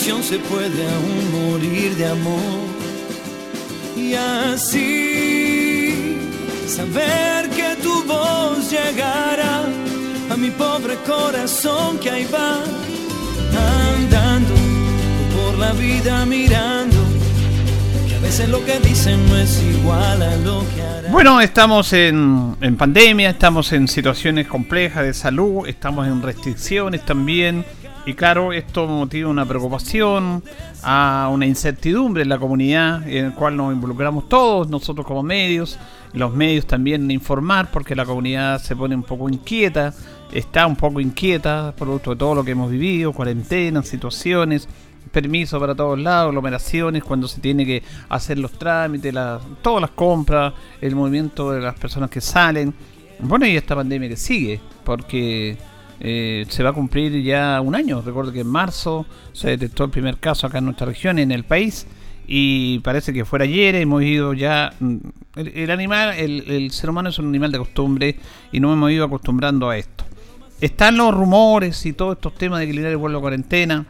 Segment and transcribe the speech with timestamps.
[0.00, 2.40] Se puede aún morir de amor.
[3.94, 6.16] Y así
[6.66, 9.66] saber que tu voz llegará
[10.30, 12.62] a mi pobre corazón que ahí va
[13.94, 14.54] andando
[15.36, 16.96] por la vida mirando.
[18.08, 21.10] Que a veces lo que dicen no es igual a lo que hará.
[21.10, 27.66] Bueno, estamos en, en pandemia, estamos en situaciones complejas de salud, estamos en restricciones también
[28.06, 30.42] y claro, esto motiva una preocupación,
[30.82, 35.78] a una incertidumbre en la comunidad en el cual nos involucramos todos, nosotros como medios,
[36.12, 39.92] los medios también informar porque la comunidad se pone un poco inquieta,
[40.32, 44.66] está un poco inquieta producto de todo lo que hemos vivido, cuarentenas, situaciones,
[45.12, 49.12] permiso para todos lados, aglomeraciones, cuando se tiene que hacer los trámites,
[49.62, 52.72] todas las compras, el movimiento de las personas que salen.
[53.18, 55.58] Bueno, y esta pandemia que sigue, porque
[56.00, 58.00] eh, se va a cumplir ya un año.
[58.00, 61.44] Recuerdo que en marzo se detectó el primer caso acá en nuestra región, en el
[61.44, 61.86] país,
[62.26, 63.74] y parece que fuera ayer.
[63.74, 64.72] Hemos ido ya.
[64.80, 64.96] Mm,
[65.36, 68.16] el, animal, el, ser humano es un animal de costumbre
[68.50, 70.04] y no hemos ido acostumbrando a esto.
[70.60, 73.86] Están los rumores y todos estos temas de que el vuelve a cuarentena.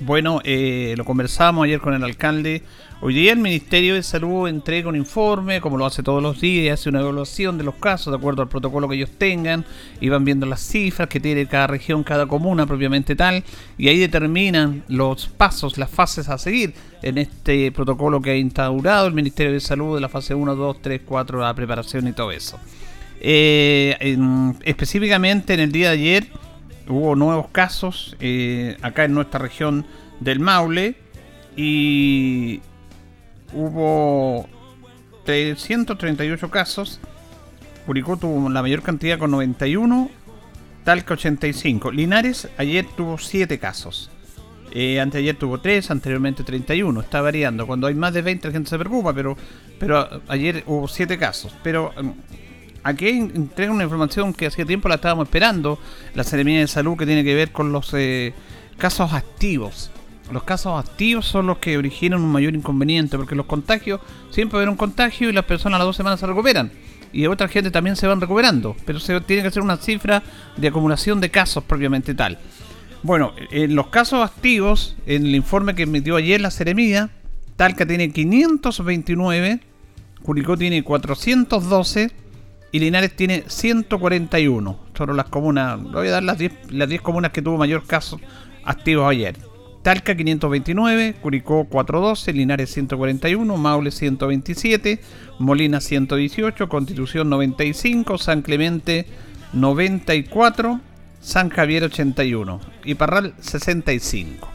[0.00, 2.62] Bueno, eh, lo conversamos ayer con el alcalde.
[3.00, 6.78] Hoy día el Ministerio de Salud entrega un informe, como lo hace todos los días,
[6.78, 9.64] hace una evaluación de los casos de acuerdo al protocolo que ellos tengan,
[9.98, 13.42] y van viendo las cifras que tiene cada región, cada comuna propiamente tal,
[13.78, 19.06] y ahí determinan los pasos, las fases a seguir en este protocolo que ha instaurado
[19.06, 22.32] el Ministerio de Salud de la fase 1, 2, 3, 4, la preparación y todo
[22.32, 22.58] eso.
[23.18, 23.96] Eh,
[24.62, 26.28] específicamente en el día de ayer
[26.88, 29.86] hubo nuevos casos eh, acá en nuestra región
[30.20, 30.96] del Maule
[31.56, 32.60] y
[33.52, 34.48] hubo
[35.24, 37.00] 338 casos.
[37.86, 40.10] Curicó tuvo la mayor cantidad con 91,
[40.84, 41.90] Talca 85.
[41.90, 44.10] Linares ayer tuvo 7 casos.
[44.72, 47.00] Eh, anteayer tuvo 3, anteriormente 31.
[47.00, 47.66] Está variando.
[47.66, 49.36] Cuando hay más de 20 la gente se preocupa, pero,
[49.78, 51.54] pero ayer hubo 7 casos.
[51.62, 52.10] Pero mm,
[52.88, 55.78] aquí entrega una información que hacía tiempo la estábamos esperando.
[56.14, 58.32] La Seremía de Salud que tiene que ver con los eh,
[58.78, 59.90] casos activos
[60.32, 64.68] los casos activos son los que originan un mayor inconveniente, porque los contagios, siempre haber
[64.68, 66.72] un contagio y las personas a las dos semanas se recuperan.
[67.12, 70.22] Y otra gente también se van recuperando, pero se tiene que hacer una cifra
[70.56, 72.38] de acumulación de casos propiamente tal.
[73.02, 77.10] Bueno, en los casos activos, en el informe que emitió ayer la Ceremía,
[77.54, 79.60] Talca tiene 529,
[80.22, 82.10] Curicó tiene 412
[82.72, 84.78] y Linares tiene 141.
[84.96, 88.20] Son las comunas, voy a dar las 10, las 10 comunas que tuvo mayor casos
[88.64, 89.36] activos ayer.
[89.82, 95.00] Talca 529, Curicó 412, Linares 141, Maule 127,
[95.38, 99.06] Molina 118, Constitución 95, San Clemente
[99.52, 100.80] 94,
[101.20, 104.48] San Javier 81 y Parral 65.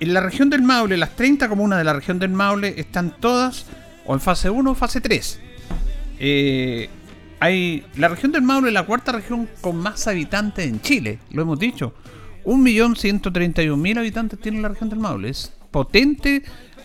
[0.00, 3.66] En la región del Maule, las 30 comunas de la región del Maule están todas
[4.06, 5.40] o en fase 1 o fase 3.
[6.18, 6.88] Eh,
[7.42, 11.42] hay, la región del Maule es la cuarta región con más habitantes en Chile, lo
[11.42, 11.92] hemos dicho.
[12.44, 15.30] 1.131.000 habitantes tiene la región del Maule.
[15.30, 16.44] Es potente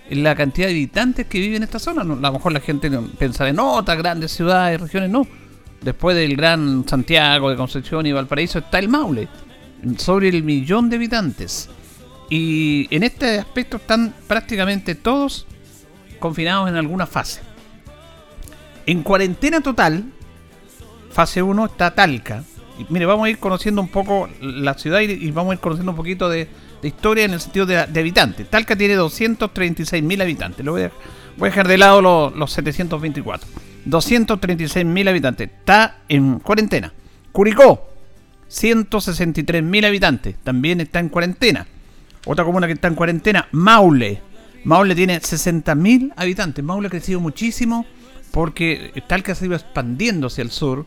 [0.09, 2.01] la cantidad de habitantes que viven en esta zona.
[2.01, 2.89] a lo mejor la gente
[3.19, 5.27] pensará en otras grandes ciudades, regiones, no.
[5.81, 9.27] Después del gran Santiago, de Concepción y Valparaíso está el Maule,
[9.98, 11.69] sobre el millón de habitantes.
[12.31, 15.45] Y en este aspecto están prácticamente todos
[16.18, 17.42] confinados en alguna fase.
[18.88, 20.13] En cuarentena total,
[21.18, 22.44] fase 1 está Talca,
[22.90, 25.96] mire, vamos a ir conociendo un poco la ciudad y, vamos a ir conociendo un
[25.98, 26.48] poquito de,
[26.84, 28.48] historia en el sentido de, habitantes.
[28.48, 30.64] Talca tiene 236.000 habitantes.
[30.64, 30.92] Lo voy a,
[31.36, 33.50] voy a, dejar de lado los, los 724.
[33.88, 35.50] 236.000 habitantes.
[35.50, 36.94] Está en cuarentena.
[37.31, 37.90] Curicó,
[38.48, 40.36] 163.000 habitantes.
[40.44, 41.66] También está en cuarentena.
[42.28, 44.22] Otra comuna que está en cuarentena, Maule.
[44.66, 46.64] Maule tiene 60.000 habitantes.
[46.64, 47.88] Maule ha crecido muchísimo
[48.30, 50.86] porque Talca se iba expandiendo hacia el sur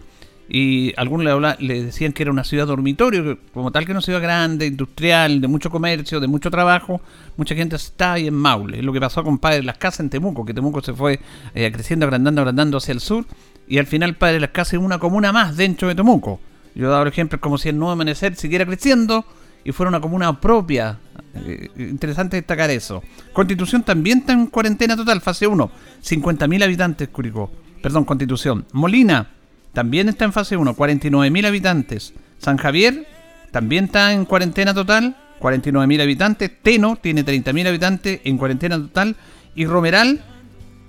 [0.52, 4.20] y algunos le, le, decían que era una ciudad dormitorio, como tal que una ciudad
[4.20, 7.00] grande, industrial, de mucho comercio, de mucho trabajo,
[7.36, 8.78] mucha gente está ahí en Maule.
[8.78, 11.20] Es lo que pasó con Padre de las Casas en Temuco, que Temuco se fue
[11.54, 13.26] eh, creciendo, agrandando, agrandando hacia el sur,
[13.68, 16.40] y al final Padre las Casas es una comuna más dentro de Temuco.
[16.74, 19.24] Yo he dado ejemplos como si el Nuevo Amanecer siguiera creciendo
[19.62, 20.98] y fuera una comuna propia.
[21.34, 23.04] Eh, interesante destacar eso.
[23.32, 25.70] Constitución también está en cuarentena total, fase 1.
[26.02, 27.52] 50.000 habitantes, Curicó.
[27.80, 28.66] Perdón, Constitución.
[28.72, 29.28] Molina,
[29.72, 32.14] también está en fase 1, 49.000 habitantes.
[32.38, 33.06] San Javier
[33.50, 36.50] también está en cuarentena total, 49.000 habitantes.
[36.62, 39.14] Teno tiene 30.000 habitantes en cuarentena total.
[39.54, 40.24] Y Romeral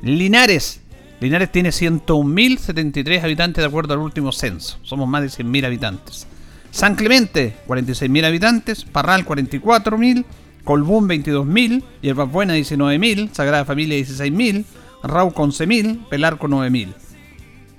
[0.03, 0.83] Linares.
[1.21, 4.79] Linares tiene 101.073 habitantes de acuerdo al último censo.
[4.83, 6.27] Somos más de 100.000 habitantes.
[6.71, 8.85] San Clemente, 46.000 habitantes.
[8.85, 10.25] Parral, 44.000.
[10.65, 11.83] Colbún, 22.000.
[12.03, 13.33] Hierbas Buenas, 19.000.
[13.33, 14.65] Sagrada Familia, 16.000.
[15.03, 16.09] Rauco, 11.000.
[16.09, 16.95] Pelarco, 9.000.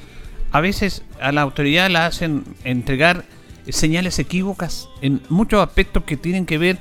[0.52, 3.24] a veces a la autoridad la hacen entregar
[3.68, 6.78] señales equívocas en muchos aspectos que tienen que ver,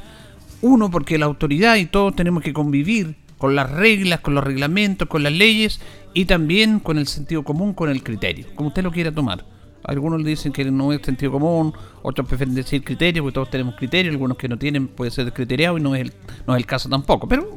[0.62, 5.08] uno, porque la autoridad y todos tenemos que convivir con las reglas, con los reglamentos,
[5.08, 5.80] con las leyes
[6.14, 9.46] y también con el sentido común, con el criterio, como usted lo quiera tomar.
[9.84, 13.76] Algunos le dicen que no es sentido común, otros prefieren decir criterio, porque todos tenemos
[13.76, 16.14] criterio, algunos que no tienen puede ser descriteriado y no es el,
[16.46, 17.28] no es el caso tampoco.
[17.28, 17.48] Pero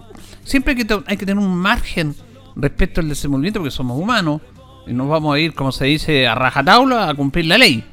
[0.44, 2.14] siempre hay que, hay que tener un margen
[2.54, 4.42] respecto al desenvolvimiento, porque somos humanos,
[4.86, 7.84] nos vamos a ir, como se dice, a rajatabla a cumplir la ley.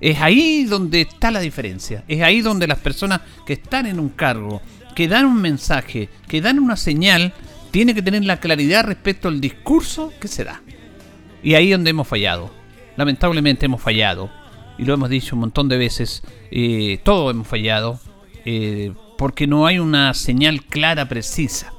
[0.00, 2.04] Es ahí donde está la diferencia.
[2.08, 4.62] Es ahí donde las personas que están en un cargo,
[4.94, 7.32] que dan un mensaje, que dan una señal,
[7.70, 10.62] tienen que tener la claridad respecto al discurso que se da.
[11.42, 12.50] Y ahí donde hemos fallado.
[12.96, 14.30] Lamentablemente hemos fallado.
[14.78, 16.22] Y lo hemos dicho un montón de veces.
[16.50, 18.00] Eh, todos hemos fallado.
[18.44, 21.74] Eh, porque no hay una señal clara, precisa.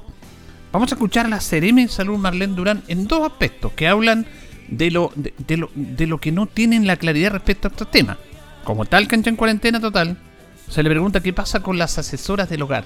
[0.70, 4.26] Vamos a escuchar la CRM Salud Marlene Durán en dos aspectos que hablan
[4.68, 8.18] de lo, de, lo, de lo que no tienen la claridad respecto a estos temas.
[8.64, 10.16] Como tal cancha en cuarentena total,
[10.68, 12.84] se le pregunta qué pasa con las asesoras del hogar.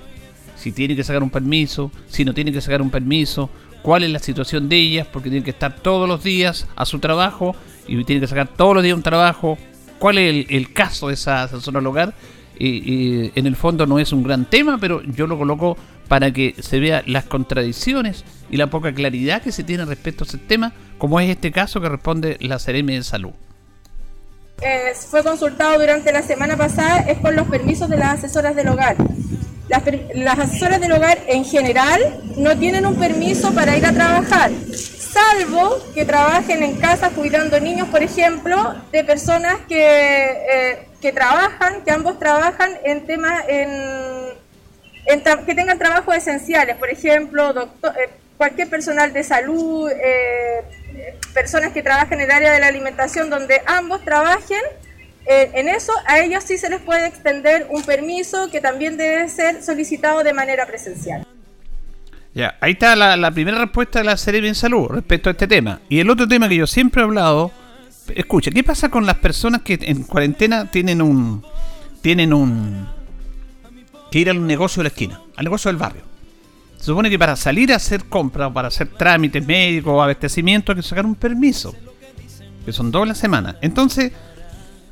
[0.56, 3.50] Si tiene que sacar un permiso, si no tiene que sacar un permiso,
[3.82, 6.98] cuál es la situación de ellas, porque tienen que estar todos los días a su
[6.98, 7.54] trabajo
[7.86, 9.58] y tienen que sacar todos los días un trabajo.
[9.98, 12.14] ¿Cuál es el, caso de esa asesora del hogar?
[12.58, 15.76] y en el fondo no es un gran tema, pero yo lo coloco
[16.08, 20.26] para que se vea las contradicciones y la poca claridad que se tiene respecto a
[20.26, 23.32] ese tema, como es este caso que responde la CRM de Salud.
[24.62, 28.68] Eh, fue consultado durante la semana pasada es por los permisos de las asesoras del
[28.68, 28.96] hogar.
[29.68, 29.82] Las,
[30.14, 32.00] las, asesoras del hogar en general
[32.36, 34.52] no tienen un permiso para ir a trabajar,
[35.16, 41.82] salvo que trabajen en casa cuidando niños, por ejemplo, de personas que, eh, que trabajan,
[41.84, 44.25] que ambos trabajan en temas, en,
[45.46, 50.64] que tengan trabajos esenciales, por ejemplo, doctor, eh, cualquier personal de salud, eh,
[51.32, 54.60] personas que trabajan en el área de la alimentación, donde ambos trabajen.
[55.28, 59.60] en eso, a ellos sí se les puede extender un permiso que también debe ser
[59.60, 61.26] solicitado de manera presencial.
[62.36, 65.80] Ya, ahí está la, primera respuesta de la serie Bien Salud respecto a este tema.
[65.88, 67.50] Y el otro tema que yo siempre he hablado,
[68.14, 71.42] escucha, ¿qué pasa con las personas que en cuarentena tienen un
[72.02, 72.86] tienen un
[74.16, 76.02] que ir al negocio de la esquina, al negocio del barrio?
[76.78, 80.72] Se supone que para salir a hacer compras o para hacer trámites médicos o abastecimiento
[80.72, 81.74] hay que sacar un permiso,
[82.64, 83.56] que son dos la semana.
[83.60, 84.12] Entonces,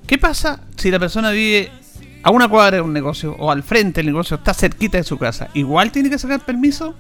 [0.07, 1.71] ¿qué pasa si la persona vive
[2.23, 5.19] a una cuadra de un negocio o al frente del negocio, está cerquita de su
[5.19, 5.49] casa?
[5.54, 6.95] ¿Igual tiene que sacar permiso?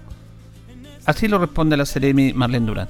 [1.04, 2.88] Así lo responde la Seremi Marlene Durán.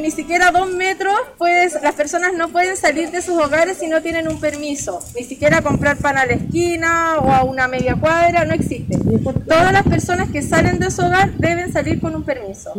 [0.00, 4.00] Ni siquiera dos metros, pues las personas no pueden salir de sus hogares si no
[4.00, 5.00] tienen un permiso.
[5.16, 8.98] Ni siquiera comprar pan a la esquina o a una media cuadra, no existe.
[9.46, 12.72] Todas las personas que salen de su hogar deben salir con un permiso.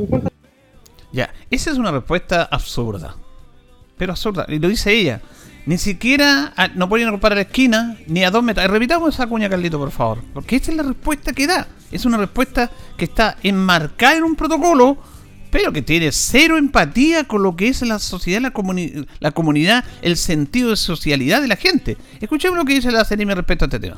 [1.11, 3.15] Ya, esa es una respuesta absurda.
[3.97, 4.45] Pero absurda.
[4.47, 5.21] Y lo dice ella.
[5.65, 8.65] Ni siquiera no pueden ocupar a la esquina ni a dos metros.
[8.67, 10.19] Repitamos esa cuña, Carlito, por favor.
[10.33, 11.67] Porque esta es la respuesta que da.
[11.91, 14.97] Es una respuesta que está enmarcada en un protocolo,
[15.51, 18.53] pero que tiene cero empatía con lo que es la sociedad, la,
[19.19, 21.97] la comunidad, el sentido de socialidad de la gente.
[22.19, 23.97] Escuchemos lo que dice la CNM respecto a este tema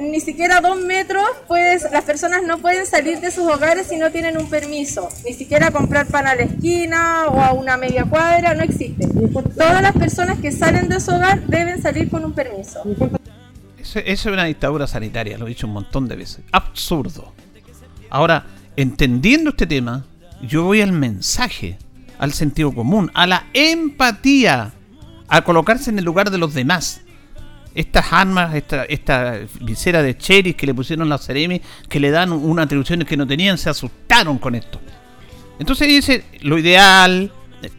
[0.00, 4.10] ni siquiera dos metros, pues las personas no pueden salir de sus hogares si no
[4.10, 5.08] tienen un permiso.
[5.24, 9.06] Ni siquiera comprar pan a la esquina o a una media cuadra, no existe.
[9.56, 12.82] Todas las personas que salen de su hogar deben salir con un permiso.
[13.78, 16.40] Eso, es una dictadura sanitaria, lo he dicho un montón de veces.
[16.52, 17.32] Absurdo.
[18.10, 18.44] Ahora,
[18.78, 20.04] entendiendo este tema,
[20.40, 21.78] yo voy al mensaje,
[22.16, 24.72] al sentido común, a la empatía,
[25.26, 27.00] a colocarse en el lugar de los demás
[27.74, 32.30] estas armas, esta, esta visera de Cheris que le pusieron la Ceremi, que le dan
[32.32, 34.80] unas atribuciones que no tenían, se asustaron con esto.
[35.58, 37.32] Entonces dice, lo ideal,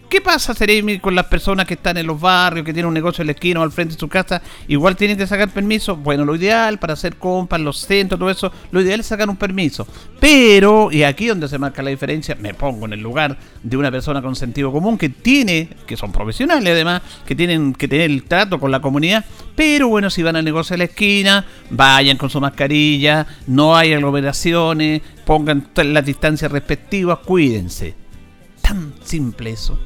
[0.09, 3.21] ¿Qué pasa, Seremi, con las personas que están en los barrios, que tienen un negocio
[3.21, 4.41] en la esquina o al frente de su casa?
[4.67, 5.95] Igual tienen que sacar permiso.
[5.95, 9.37] Bueno, lo ideal para hacer compras, los centros, todo eso, lo ideal es sacar un
[9.37, 9.87] permiso.
[10.19, 13.91] Pero, y aquí donde se marca la diferencia, me pongo en el lugar de una
[13.91, 18.23] persona con sentido común que tiene, que son profesionales además, que tienen que tener el
[18.23, 19.23] trato con la comunidad.
[19.55, 23.93] Pero bueno, si van al negocio de la esquina, vayan con su mascarilla, no hay
[23.93, 27.98] aglomeraciones, pongan las distancias respectivas, cuídense.
[28.69, 29.79] Tan simple eso.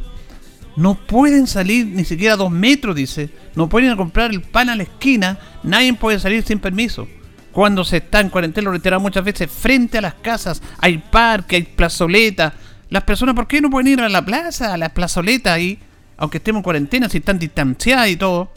[0.75, 3.29] No pueden salir ni siquiera dos metros, dice.
[3.55, 5.39] No pueden comprar el pan a la esquina.
[5.63, 7.07] Nadie puede salir sin permiso.
[7.53, 11.55] Cuando se está en cuarentena, lo reiteramos muchas veces, frente a las casas hay parque,
[11.55, 12.55] hay plazoleta.
[12.89, 15.79] Las personas, ¿por qué no pueden ir a la plaza, a la plazoleta ahí?
[16.17, 18.51] Aunque estemos en cuarentena, si están distanciadas y todo.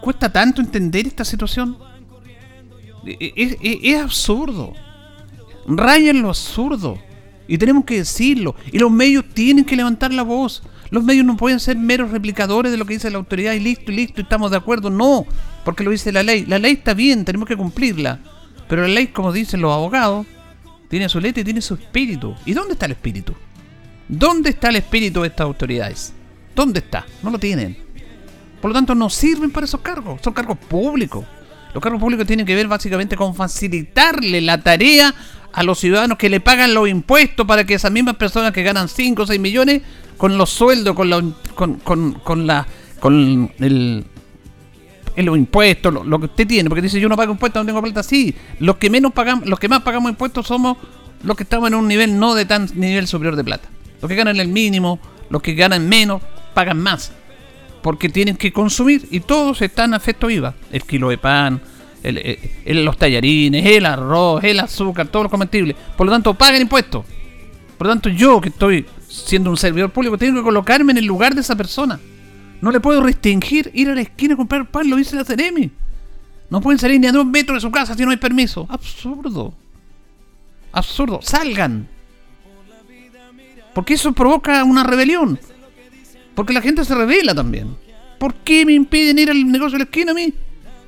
[0.00, 1.78] ¿Cuesta tanto entender esta situación?
[3.06, 4.72] Es, es absurdo.
[5.68, 6.98] Raya en lo absurdo.
[7.46, 8.54] Y tenemos que decirlo.
[8.72, 10.62] Y los medios tienen que levantar la voz.
[10.90, 13.90] Los medios no pueden ser meros replicadores de lo que dice la autoridad y listo,
[13.90, 14.90] y listo, estamos de acuerdo.
[14.90, 15.26] No,
[15.64, 16.44] porque lo dice la ley.
[16.46, 18.20] La ley está bien, tenemos que cumplirla.
[18.68, 20.26] Pero la ley, como dicen los abogados,
[20.88, 22.34] tiene su letra y tiene su espíritu.
[22.46, 23.34] ¿Y dónde está el espíritu?
[24.08, 26.12] ¿Dónde está el espíritu de estas autoridades?
[26.54, 27.04] ¿Dónde está?
[27.22, 27.76] No lo tienen.
[28.60, 30.20] Por lo tanto, no sirven para esos cargos.
[30.22, 31.24] Son cargos públicos.
[31.74, 35.12] Los cargos públicos tienen que ver básicamente con facilitarle la tarea
[35.52, 38.88] a los ciudadanos que le pagan los impuestos para que esas mismas personas que ganan
[38.88, 39.82] 5 o 6 millones
[40.16, 41.22] con los sueldos, con, la,
[41.54, 42.66] con, con, con la
[43.00, 44.04] con el,
[45.16, 48.02] los impuestos, lo, que usted tiene, porque dice yo no pago impuestos, no tengo plata,
[48.02, 50.78] sí, los que menos pagamos, los que más pagamos impuestos somos
[51.22, 53.68] los que estamos en un nivel no de tan nivel superior de plata.
[54.00, 56.22] Los que ganan el mínimo, los que ganan menos,
[56.54, 57.12] pagan más.
[57.84, 60.54] Porque tienen que consumir y todos están a efecto IVA.
[60.72, 61.60] El kilo de pan,
[62.02, 65.76] eh, el, los tallarines, el arroz, el azúcar, todos los comestibles.
[65.94, 67.04] Por lo tanto, pagan impuestos.
[67.76, 71.04] Por lo tanto, yo que estoy siendo un servidor público, tengo que colocarme en el
[71.04, 72.00] lugar de esa persona.
[72.62, 75.70] No le puedo restringir ir a la esquina a comprar pan, lo dice la Ceremi.
[76.48, 78.66] No pueden salir ni a dos metros de su casa si no hay permiso.
[78.70, 79.52] Absurdo.
[80.72, 81.20] Absurdo.
[81.20, 81.86] Salgan.
[83.74, 85.38] Porque eso provoca una rebelión.
[86.34, 87.76] Porque la gente se revela también.
[88.18, 90.32] ¿Por qué me impiden ir al negocio de la esquina a mí?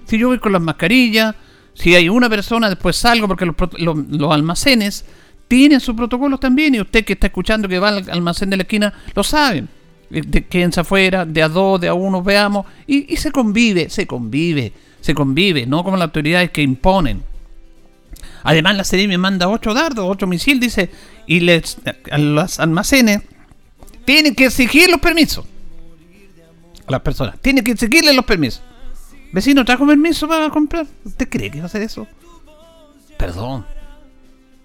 [0.06, 1.34] Si yo voy con las mascarillas,
[1.74, 5.04] si hay una persona, después salgo porque los almacenes
[5.48, 8.62] tienen sus protocolos también y usted que está escuchando que va al almacén de la
[8.62, 9.68] esquina lo saben.
[10.10, 12.66] Eh, de, quédense afuera, de a dos, de a uno, veamos.
[12.86, 17.22] Y, se convive, se convive, se convive, no como las autoridades que imponen.
[18.42, 20.90] Además, la serie me manda ocho dardos, ocho misiles, dice,
[21.26, 21.78] y les,
[22.10, 23.22] a los almacenes
[24.06, 25.44] tienen que exigir los permisos.
[26.86, 28.62] A las personas, tienen que exigirles los permisos.
[29.32, 30.86] Vecino, ¿trajo permiso para comprar?
[31.04, 32.06] ¿Usted cree que va a hacer eso?
[33.18, 33.66] Perdón.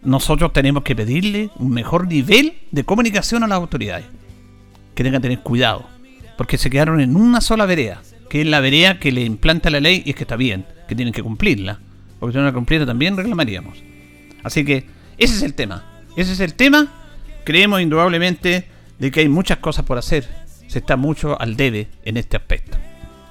[0.03, 4.05] Nosotros tenemos que pedirle un mejor nivel de comunicación a las autoridades.
[4.95, 5.85] Que tengan que tener cuidado.
[6.37, 8.01] Porque se quedaron en una sola vereda.
[8.29, 10.65] Que es la vereda que le implanta la ley y es que está bien.
[10.87, 11.79] Que tienen que cumplirla.
[12.19, 13.77] Porque si no la cumpliera también reclamaríamos.
[14.43, 14.85] Así que
[15.17, 16.03] ese es el tema.
[16.15, 16.87] Ese es el tema.
[17.43, 18.70] Creemos indudablemente
[19.01, 20.29] de que hay muchas cosas por hacer.
[20.67, 22.77] Se está mucho al debe en este aspecto.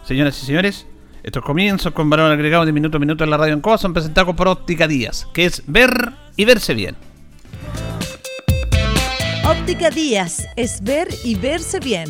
[0.04, 0.84] Señoras y señores,
[1.22, 3.92] estos comienzos con valor agregado de minuto a minuto en la radio en COA son
[3.92, 5.90] presentados por Óptica Díaz, que es ver
[6.34, 6.96] y verse bien.
[9.48, 12.08] Óptica Díaz es ver y verse bien.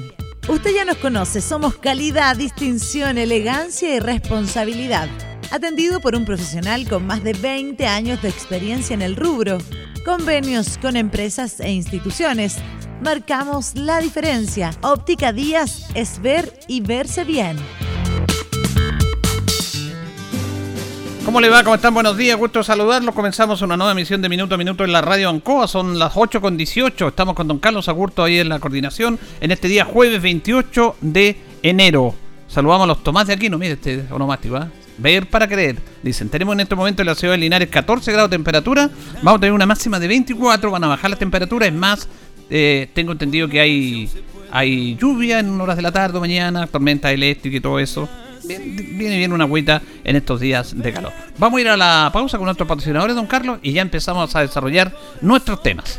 [0.48, 5.10] Usted ya nos conoce, somos calidad, distinción, elegancia y responsabilidad.
[5.50, 9.58] Atendido por un profesional con más de 20 años de experiencia en el rubro.
[10.04, 12.58] Convenios con empresas e instituciones.
[13.02, 14.70] Marcamos la diferencia.
[14.80, 17.56] Óptica Díaz es ver y verse bien.
[21.24, 21.64] ¿Cómo le va?
[21.64, 21.94] ¿Cómo están?
[21.94, 23.12] Buenos días, gusto saludarlos.
[23.12, 25.66] Comenzamos una nueva emisión de Minuto a Minuto en la radio Ancoa.
[25.66, 27.08] Son las 8 con 18.
[27.08, 31.36] Estamos con don Carlos Agurto ahí en la coordinación en este día jueves 28 de
[31.64, 32.14] enero.
[32.46, 33.58] Saludamos a los Tomás de Aquino.
[33.58, 34.79] Mire este onomástico, ¿eh?
[35.00, 35.76] Ver para creer.
[36.02, 38.90] Dicen, tenemos en este momento en la ciudad de Linares 14 grados de temperatura.
[39.22, 40.70] Vamos a tener una máxima de 24.
[40.70, 41.68] Van a bajar las temperaturas.
[41.68, 42.08] Es más,
[42.50, 44.10] eh, tengo entendido que hay,
[44.50, 48.08] hay lluvia en horas de la tarde, mañana, tormenta eléctrica y todo eso
[48.56, 51.12] viene bien una agüita en estos días de calor.
[51.38, 54.40] Vamos a ir a la pausa con nuestros patrocinadores, don Carlos, y ya empezamos a
[54.40, 55.98] desarrollar nuestros temas.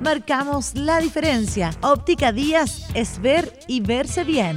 [0.00, 1.70] Marcamos la diferencia.
[1.80, 4.56] Óptica Díaz es ver y verse bien.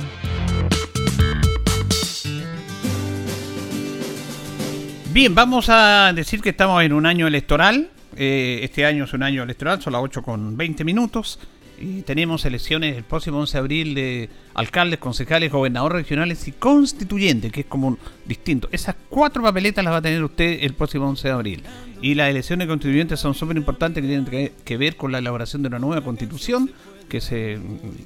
[5.11, 9.21] Bien, vamos a decir que estamos en un año electoral eh, este año es un
[9.21, 11.39] año electoral, son las 8 con 20 minutos.
[11.79, 17.51] Y tenemos elecciones el próximo 11 de abril de alcaldes, concejales, gobernadores regionales y constituyentes,
[17.51, 18.67] que es como distinto.
[18.71, 21.63] Esas cuatro papeletas las va a tener usted el próximo 11 de abril.
[22.01, 25.67] Y las elecciones constituyentes son súper importantes, que tienen que ver con la elaboración de
[25.67, 26.71] una nueva constitución,
[27.07, 27.59] que se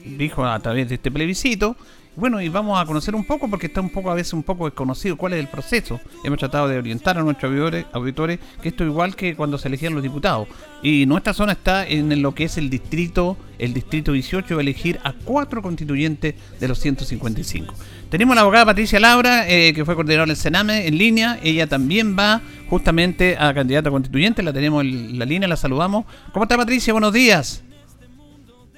[0.05, 1.75] dijo a través de este plebiscito
[2.13, 4.65] bueno, y vamos a conocer un poco, porque está un poco a veces un poco
[4.65, 6.01] desconocido cuál es el proceso.
[6.25, 9.69] Hemos tratado de orientar a nuestros auditores, auditores que esto es igual que cuando se
[9.69, 10.49] elegían los diputados.
[10.83, 14.61] Y nuestra zona está en lo que es el distrito, el distrito 18, va a
[14.61, 17.73] elegir a cuatro constituyentes de los 155.
[18.09, 21.39] Tenemos la abogada Patricia Laura, eh, que fue coordinadora del Sename en línea.
[21.41, 24.43] Ella también va justamente a candidata constituyente.
[24.43, 26.03] La tenemos en la línea, la saludamos.
[26.33, 26.91] ¿Cómo está Patricia?
[26.91, 27.63] Buenos días.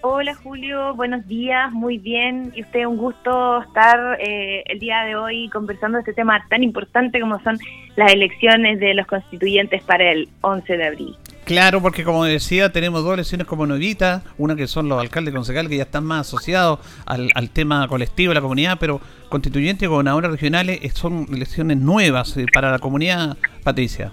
[0.05, 2.51] Hola Julio, buenos días, muy bien.
[2.53, 7.21] Y usted, un gusto estar eh, el día de hoy conversando este tema tan importante
[7.21, 7.57] como son
[7.95, 11.17] las elecciones de los constituyentes para el 11 de abril.
[11.45, 15.69] Claro, porque como decía, tenemos dos elecciones como novitas, una que son los alcaldes concejales
[15.69, 20.31] que ya están más asociados al, tema colectivo de la comunidad, pero constituyentes y gobernadores
[20.31, 24.11] regionales son elecciones nuevas eh, para la comunidad, Patricia.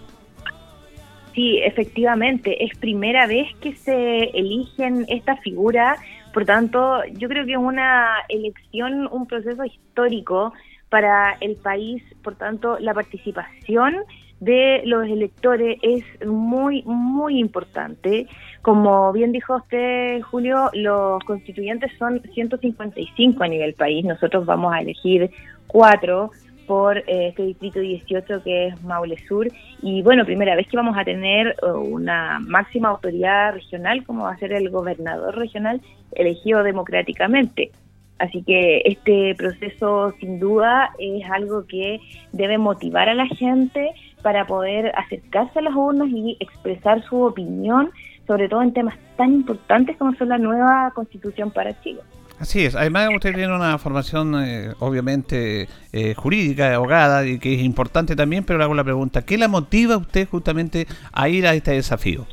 [1.35, 5.97] Sí, efectivamente, es primera vez que se eligen esta figura,
[6.33, 10.53] por tanto, yo creo que es una elección, un proceso histórico
[10.89, 13.97] para el país, por tanto, la participación
[14.41, 18.27] de los electores es muy, muy importante
[18.63, 24.05] Como bien dijo usted, Julio, los constituyentes son 155 a nivel país.
[24.05, 25.31] Nosotros vamos a elegir
[25.67, 26.31] cuatro
[26.71, 29.49] por eh, este distrito 18 que es Maule Sur.
[29.83, 34.35] Y bueno, primera vez que vamos a tener eh, una máxima autoridad regional, como va
[34.35, 35.81] a ser el gobernador regional,
[36.13, 37.73] elegido democráticamente.
[38.21, 41.99] Así que este proceso sin duda es algo que
[42.31, 43.91] debe motivar a la gente
[44.23, 47.91] para poder acercarse a las urnas y expresar su opinión,
[48.29, 51.99] sobre todo en temas tan importantes como son la nueva constitución para Chile.
[52.41, 57.61] Así es, además usted tiene una formación eh, obviamente eh, jurídica, abogada, y que es
[57.61, 61.47] importante también, pero le hago la pregunta, ¿qué la motiva a usted justamente a ir
[61.47, 62.25] a este desafío?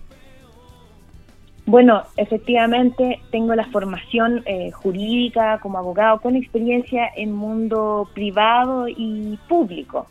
[1.65, 9.37] Bueno, efectivamente tengo la formación eh, jurídica como abogado con experiencia en mundo privado y
[9.49, 10.07] público.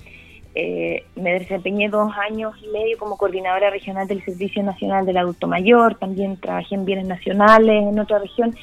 [0.55, 5.95] me desempeñé dos años y medio como coordinadora regional del Servicio Nacional del Adulto Mayor,
[5.95, 8.55] también trabajé en bienes nacionales en otra región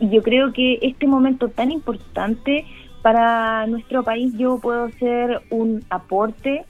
[0.00, 2.66] y yo creo que este momento tan importante
[3.02, 6.64] para nuestro país yo puedo ser un aporte.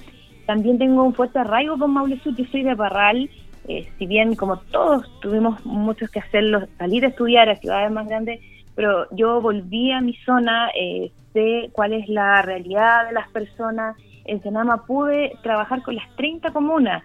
[0.47, 3.29] También tengo un fuerte arraigo con Maule Sur, yo soy de Parral,
[3.67, 8.07] eh, si bien como todos tuvimos muchos que hacerlo, salir a estudiar a ciudades más
[8.07, 8.41] grandes,
[8.75, 13.97] pero yo volví a mi zona, eh, sé cuál es la realidad de las personas.
[14.25, 17.03] En Senama pude trabajar con las 30 comunas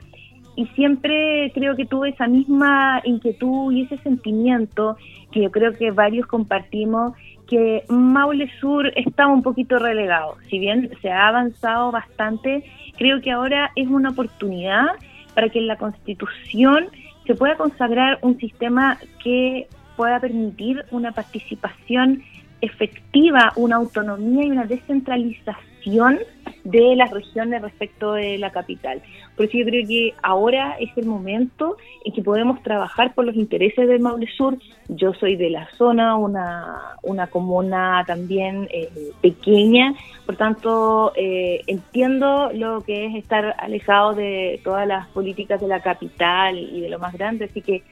[0.56, 4.98] y siempre creo que tuve esa misma inquietud y ese sentimiento
[5.32, 7.14] que yo creo que varios compartimos
[7.48, 10.38] que Maule Sur está un poquito relegado.
[10.50, 12.64] Si bien se ha avanzado bastante,
[12.98, 14.86] creo que ahora es una oportunidad
[15.34, 16.88] para que en la Constitución
[17.26, 22.24] se pueda consagrar un sistema que pueda permitir una participación
[22.62, 26.20] efectiva, una autonomía y una descentralización
[26.64, 29.02] de las regiones respecto de la capital.
[29.36, 33.36] Por eso yo creo que ahora es el momento en que podemos trabajar por los
[33.36, 34.58] intereses del Maule Sur.
[34.88, 38.90] Yo soy de la zona, una, una comuna también eh,
[39.22, 39.94] pequeña,
[40.26, 45.82] por tanto eh, entiendo lo que es estar alejado de todas las políticas de la
[45.82, 47.84] capital y de lo más grande, así que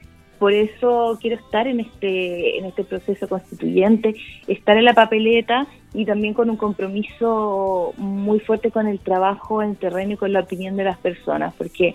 [0.42, 4.16] por eso quiero estar en este, en este proceso constituyente,
[4.48, 9.76] estar en la papeleta y también con un compromiso muy fuerte con el trabajo en
[9.76, 11.94] terreno y con la opinión de las personas, porque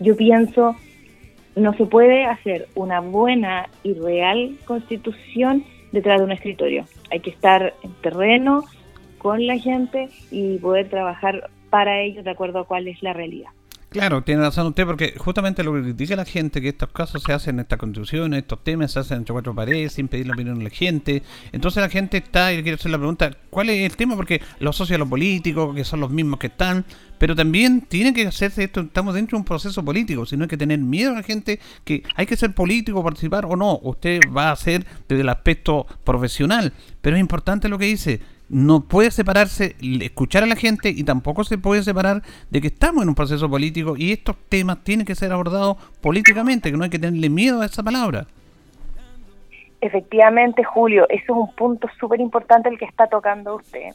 [0.00, 0.74] yo pienso
[1.54, 6.86] no se puede hacer una buena y real constitución detrás de un escritorio.
[7.12, 8.64] Hay que estar en terreno
[9.18, 13.50] con la gente y poder trabajar para ellos de acuerdo a cuál es la realidad.
[13.94, 17.32] Claro, tiene razón usted, porque justamente lo que critica la gente, que estos casos se
[17.32, 20.58] hacen en esta constitución, estos temas se hacen entre cuatro paredes, sin pedir la opinión
[20.58, 21.22] de la gente.
[21.52, 24.16] Entonces la gente está, y quiere hacer la pregunta, ¿cuál es el tema?
[24.16, 26.84] Porque los socios los políticos, que son los mismos que están,
[27.18, 30.48] pero también tiene que hacerse esto, estamos dentro de un proceso político, si no hay
[30.48, 34.18] que tener miedo a la gente que hay que ser político, participar o no, usted
[34.36, 38.20] va a hacer desde el aspecto profesional, pero es importante lo que dice,
[38.54, 43.02] no puede separarse, escuchar a la gente y tampoco se puede separar de que estamos
[43.02, 46.90] en un proceso político y estos temas tienen que ser abordados políticamente, que no hay
[46.90, 48.26] que tenerle miedo a esa palabra.
[49.80, 53.88] Efectivamente, Julio, eso es un punto súper importante el que está tocando usted.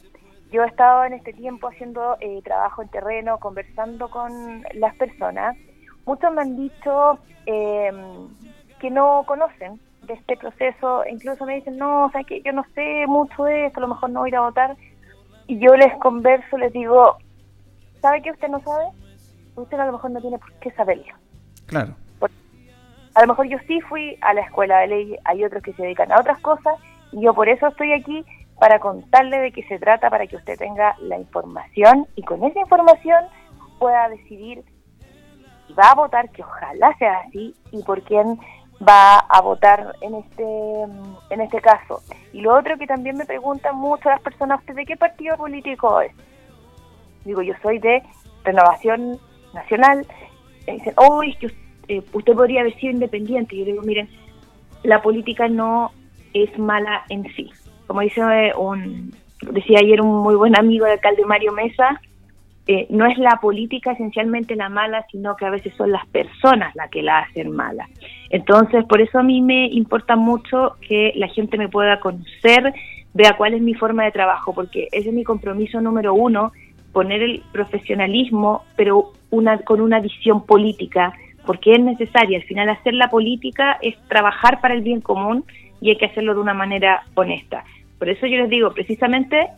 [0.52, 5.56] Yo he estado en este tiempo haciendo eh, trabajo en terreno, conversando con las personas.
[6.04, 7.90] Muchos me han dicho eh,
[8.78, 12.64] que no conocen de este proceso, incluso me dicen, no, o sea, que yo no
[12.74, 14.76] sé mucho de esto, a lo mejor no voy a ir a votar.
[15.46, 17.16] Y yo les converso, les digo,
[18.00, 18.86] ¿sabe que usted no sabe?
[19.56, 21.14] Usted a lo mejor no tiene por qué saberlo.
[21.66, 21.94] Claro.
[23.14, 25.82] a lo mejor yo sí fui a la escuela de ley, hay otros que se
[25.82, 26.74] dedican a otras cosas,
[27.12, 28.24] y yo por eso estoy aquí
[28.58, 32.60] para contarle de qué se trata, para que usted tenga la información y con esa
[32.60, 33.24] información
[33.78, 34.64] pueda decidir
[35.66, 38.38] si va a votar, que ojalá sea así, y por quién
[38.86, 40.82] va a votar en este
[41.30, 42.02] en este caso.
[42.32, 46.00] Y lo otro que también me preguntan mucho las personas, ¿usted de qué partido político
[46.00, 46.12] es?
[47.24, 48.02] Digo, yo soy de
[48.44, 49.18] Renovación
[49.52, 50.06] Nacional.
[50.66, 51.36] Me dicen, oh, es
[51.88, 53.56] eh, usted, podría haber sido independiente.
[53.56, 54.08] Yo digo, miren,
[54.82, 55.92] la política no
[56.32, 57.50] es mala en sí.
[57.86, 62.00] Como dice eh, un, decía ayer un muy buen amigo del alcalde Mario Mesa,
[62.66, 66.74] eh, no es la política esencialmente la mala, sino que a veces son las personas
[66.76, 67.88] las que la hacen mala.
[68.28, 72.72] Entonces, por eso a mí me importa mucho que la gente me pueda conocer,
[73.12, 76.52] vea cuál es mi forma de trabajo, porque ese es mi compromiso número uno,
[76.92, 81.14] poner el profesionalismo, pero una, con una visión política,
[81.46, 82.38] porque es necesaria.
[82.38, 85.44] Al final, hacer la política es trabajar para el bien común
[85.80, 87.64] y hay que hacerlo de una manera honesta.
[87.98, 89.48] Por eso yo les digo, precisamente,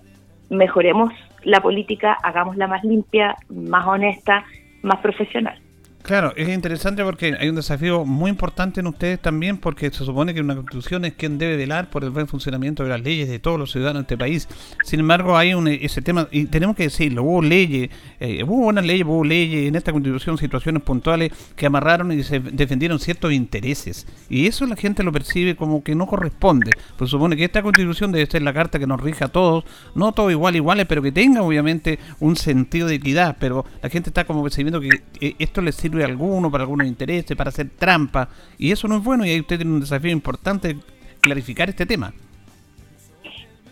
[0.49, 1.13] mejoremos
[1.45, 4.45] la política, hagámosla más limpia, más honesta,
[4.83, 5.62] más profesional.
[6.03, 10.35] Claro, es interesante porque hay un desafío muy importante en ustedes también, porque se supone
[10.35, 13.39] que una constitución es quien debe velar por el buen funcionamiento de las leyes de
[13.39, 14.49] todos los ciudadanos de este país.
[14.83, 17.89] Sin embargo, hay un, ese tema, y tenemos que decirlo, hubo leyes,
[18.19, 22.41] eh, hubo buenas leyes, hubo leyes en esta constitución, situaciones puntuales que amarraron y se
[22.41, 24.05] defendieron ciertos intereses.
[24.29, 26.73] Y eso la gente lo percibe como que no corresponde.
[26.97, 30.11] Pues supone que esta constitución debe ser la carta que nos rija a todos, no
[30.11, 33.37] todos igual iguales, pero que tenga obviamente un sentido de equidad.
[33.39, 34.89] Pero la gente está como percibiendo que
[35.21, 38.29] eh, esto les sirve a alguno, para algunos intereses, para hacer trampa.
[38.59, 40.77] Y eso no es bueno y ahí usted tiene un desafío importante
[41.21, 42.13] clarificar este tema.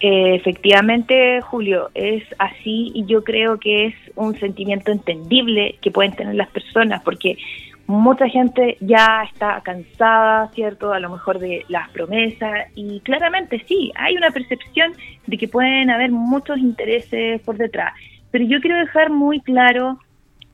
[0.01, 6.13] Eh, efectivamente, Julio, es así y yo creo que es un sentimiento entendible que pueden
[6.13, 7.37] tener las personas porque
[7.87, 10.93] mucha gente ya está cansada, ¿cierto?
[10.93, 14.93] A lo mejor de las promesas y claramente sí, hay una percepción
[15.27, 17.93] de que pueden haber muchos intereses por detrás.
[18.31, 19.99] Pero yo quiero dejar muy claro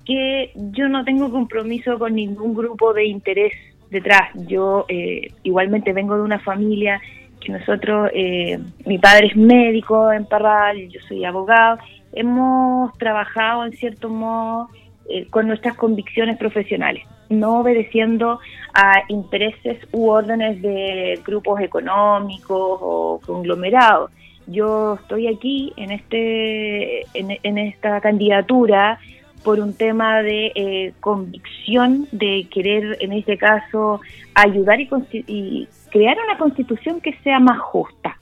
[0.07, 3.53] que yo no tengo compromiso con ningún grupo de interés
[3.90, 4.31] detrás.
[4.47, 7.01] Yo eh, igualmente vengo de una familia
[7.40, 11.79] que nosotros, eh, mi padre es médico en Parral, yo soy abogado,
[12.12, 14.69] hemos trabajado en cierto modo
[15.09, 18.40] eh, con nuestras convicciones profesionales, no obedeciendo
[18.73, 24.11] a intereses u órdenes de grupos económicos o conglomerados.
[24.49, 28.99] Yo estoy aquí en este en, en esta candidatura
[29.44, 34.01] por un tema de eh, convicción, de querer, en este caso,
[34.35, 38.18] ayudar y, crear una constitución que sea más justa.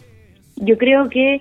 [0.56, 1.40] Yo creo que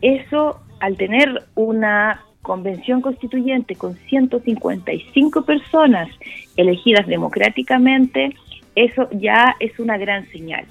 [0.00, 6.08] eso, al tener una convención constituyente con 155 personas
[6.56, 8.34] elegidas democráticamente,
[8.76, 10.64] eso ya es una gran señal.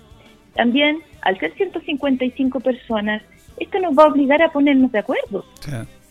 [0.56, 3.22] También, al ser 155 personas,
[3.58, 5.46] esto nos va a obligar a ponernos de acuerdo.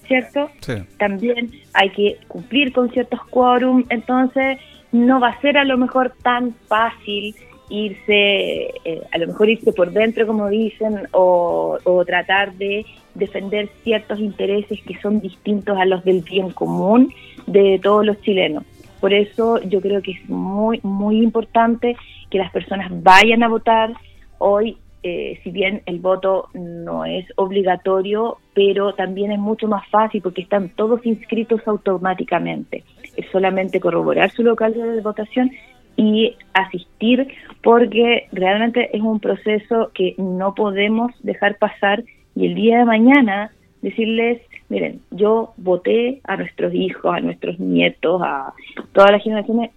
[0.06, 0.50] ¿Cierto?
[0.98, 4.58] También hay que cumplir con ciertos quórum, entonces
[4.92, 7.34] no va a ser a lo mejor tan fácil
[7.68, 14.20] irse, eh, a lo mejor irse por dentro, como dicen, o, tratar de defender ciertos
[14.20, 17.12] intereses que son distintos a los del bien común
[17.46, 18.64] de todos los chilenos.
[19.00, 21.96] Por eso yo creo que es muy, muy importante
[22.30, 23.92] que las personas vayan a votar.
[24.38, 30.22] Hoy eh, si bien el voto no es obligatorio, pero también es mucho más fácil
[30.22, 32.84] porque están todos inscritos automáticamente.
[33.14, 35.50] Es solamente corroborar su local de votación
[35.98, 37.28] y asistir
[37.62, 42.02] porque realmente es un proceso que no podemos dejar pasar
[42.34, 43.50] y el día de mañana
[43.82, 44.40] decirles,
[44.70, 48.54] miren, yo voté a nuestros hijos, a nuestros nietos, a
[48.94, 49.70] todas las generaciones,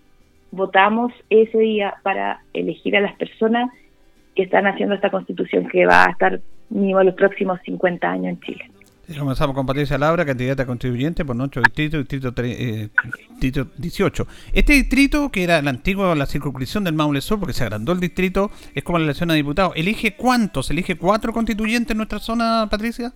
[0.51, 3.69] votamos ese día para elegir a las personas
[4.37, 8.39] que están haciendo esta constitución que va a estar mínimo los próximos 50 años en
[8.41, 8.65] Chile.
[9.17, 12.89] comenzamos con Patricia Laura, candidata constituyente por nuestro distrito, distrito, eh,
[13.31, 14.27] distrito 18.
[14.53, 17.99] Este distrito, que era la antigua la circunscripción del Maule Sur, porque se agrandó el
[17.99, 19.73] distrito, es como la elección a diputados.
[19.75, 20.69] ¿Elige cuántos?
[20.69, 23.13] ¿Elige cuatro constituyentes en nuestra zona, Patricia?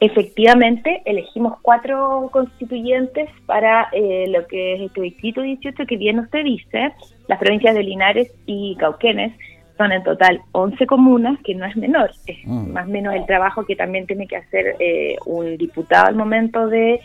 [0.00, 6.44] Efectivamente, elegimos cuatro constituyentes para eh, lo que es este distrito 18, que bien usted
[6.44, 6.92] dice,
[7.28, 9.32] las provincias de Linares y Cauquenes
[9.76, 12.72] son en total 11 comunas, que no es menor, es mm.
[12.72, 16.66] más o menos el trabajo que también tiene que hacer eh, un diputado al momento
[16.68, 17.00] de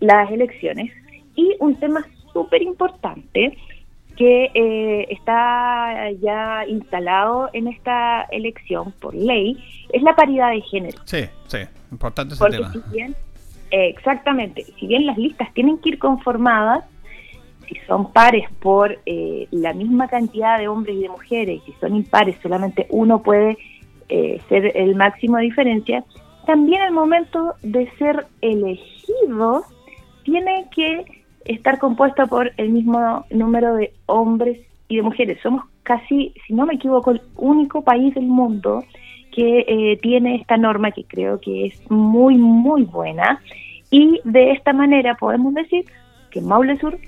[0.00, 0.92] las elecciones.
[1.34, 3.56] Y un tema súper importante
[4.16, 9.56] que eh, está ya instalado en esta elección por ley
[9.92, 10.98] es la paridad de género.
[11.04, 11.58] Sí, sí,
[11.90, 12.72] importante ese tema.
[13.70, 16.84] exactamente, si bien las listas tienen que ir conformadas,
[17.70, 21.78] si son pares por eh, la misma cantidad de hombres y de mujeres, y si
[21.78, 23.56] son impares solamente uno puede
[24.08, 26.04] eh, ser el máximo de diferencia,
[26.46, 29.62] también el momento de ser elegido
[30.24, 31.04] tiene que
[31.44, 35.38] estar compuesto por el mismo número de hombres y de mujeres.
[35.42, 38.84] Somos casi, si no me equivoco, el único país del mundo
[39.32, 43.40] que eh, tiene esta norma que creo que es muy, muy buena.
[43.90, 45.84] Y de esta manera podemos decir
[46.30, 46.98] que Maule Sur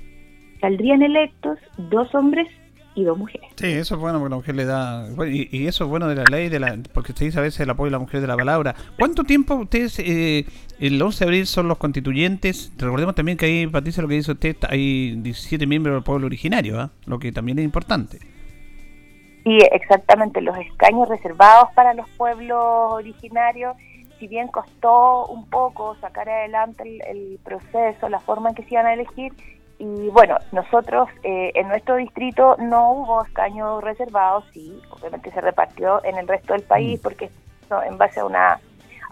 [0.63, 2.47] saldrían electos dos hombres
[2.95, 3.49] y dos mujeres.
[3.57, 5.09] Sí, eso es bueno porque la mujer le da...
[5.27, 7.69] Y, eso es bueno de la ley, de la porque usted dice a veces el
[7.69, 8.73] apoyo de la mujer de la palabra.
[8.97, 10.45] ¿Cuánto tiempo ustedes, eh,
[10.79, 12.71] el 11 de abril son los constituyentes?
[12.77, 16.79] Recordemos también que ahí, Patricia, lo que dice usted, hay 17 miembros del pueblo originario,
[16.79, 16.91] ¿ah?
[17.07, 18.19] lo que también es importante.
[19.43, 23.75] Sí, exactamente, los escaños reservados para los pueblos originarios
[24.19, 28.75] si bien costó un poco sacar adelante el, el, proceso, la forma en que se
[28.75, 29.33] iban a elegir,
[29.79, 36.03] y bueno, nosotros eh, en nuestro distrito no hubo escaños reservados, sí, obviamente se repartió
[36.05, 37.03] en el resto del país mm.
[37.03, 37.29] porque
[37.69, 38.59] no, en base a una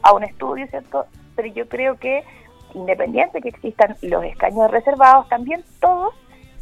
[0.03, 1.05] a un estudio, ¿cierto?
[1.35, 2.23] Pero yo creo que
[2.73, 6.13] independiente que existan los escaños reservados, también todos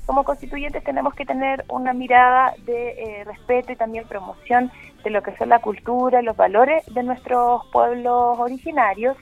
[0.05, 4.71] como constituyentes tenemos que tener una mirada de eh, respeto y también promoción
[5.03, 9.15] de lo que son la cultura los valores de nuestros pueblos originarios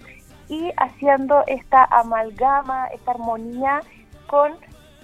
[0.48, 3.82] y haciendo esta amalgama, esta armonía
[4.28, 4.54] con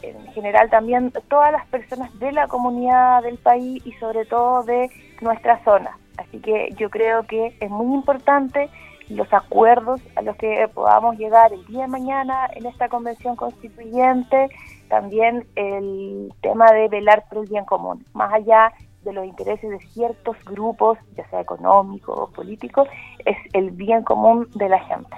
[0.04, 4.90] en general también todas las personas de la comunidad del país y sobre todo de
[5.22, 5.98] nuestra zona.
[6.18, 8.70] Así que yo creo que es muy importante
[9.10, 14.50] los acuerdos a los que podamos llegar el día de mañana en esta convención constituyente,
[14.90, 19.80] también el tema de velar por el bien común, más allá de los intereses de
[19.80, 22.88] ciertos grupos, ya sea económicos o políticos,
[23.26, 25.16] es el bien común de la gente.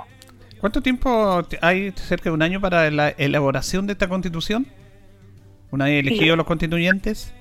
[0.65, 4.65] ¿Cuánto tiempo hay, cerca de un año, para la elaboración de esta constitución?
[5.69, 7.35] ¿Una vez elegidos los constituyentes?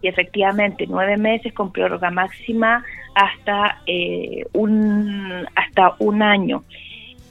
[0.00, 2.82] Y efectivamente, nueve meses con prórroga máxima
[3.14, 6.64] hasta, eh, un, hasta un año.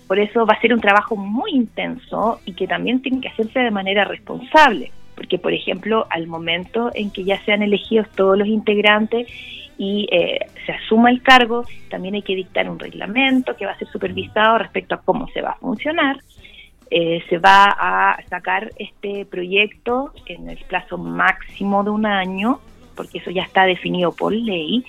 [0.06, 3.58] Por eso va a ser un trabajo muy intenso y que también tiene que hacerse
[3.58, 8.48] de manera responsable, porque por ejemplo, al momento en que ya sean elegidos todos los
[8.48, 9.26] integrantes
[9.78, 13.78] y eh, se asuma el cargo, también hay que dictar un reglamento que va a
[13.78, 16.18] ser supervisado respecto a cómo se va a funcionar.
[16.90, 22.62] Eh, se va a sacar este proyecto en el plazo máximo de un año,
[22.96, 24.86] porque eso ya está definido por ley,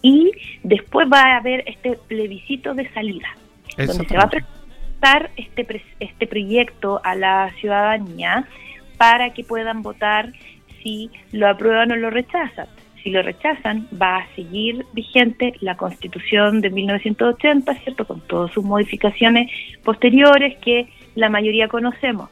[0.00, 3.28] y después va a haber este plebiscito de salida,
[3.76, 8.48] donde se va a presentar este, este proyecto a la ciudadanía
[8.96, 10.32] para que puedan votar
[10.82, 12.66] si lo aprueban o lo rechazan.
[13.02, 18.06] Si lo rechazan, va a seguir vigente la Constitución de 1980, ¿cierto?
[18.06, 19.50] Con todas sus modificaciones
[19.84, 22.30] posteriores que la mayoría conocemos.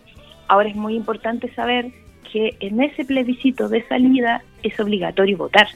[0.48, 1.90] Ahora es muy importante saber
[2.32, 5.66] que en ese plebiscito de salida es obligatorio votar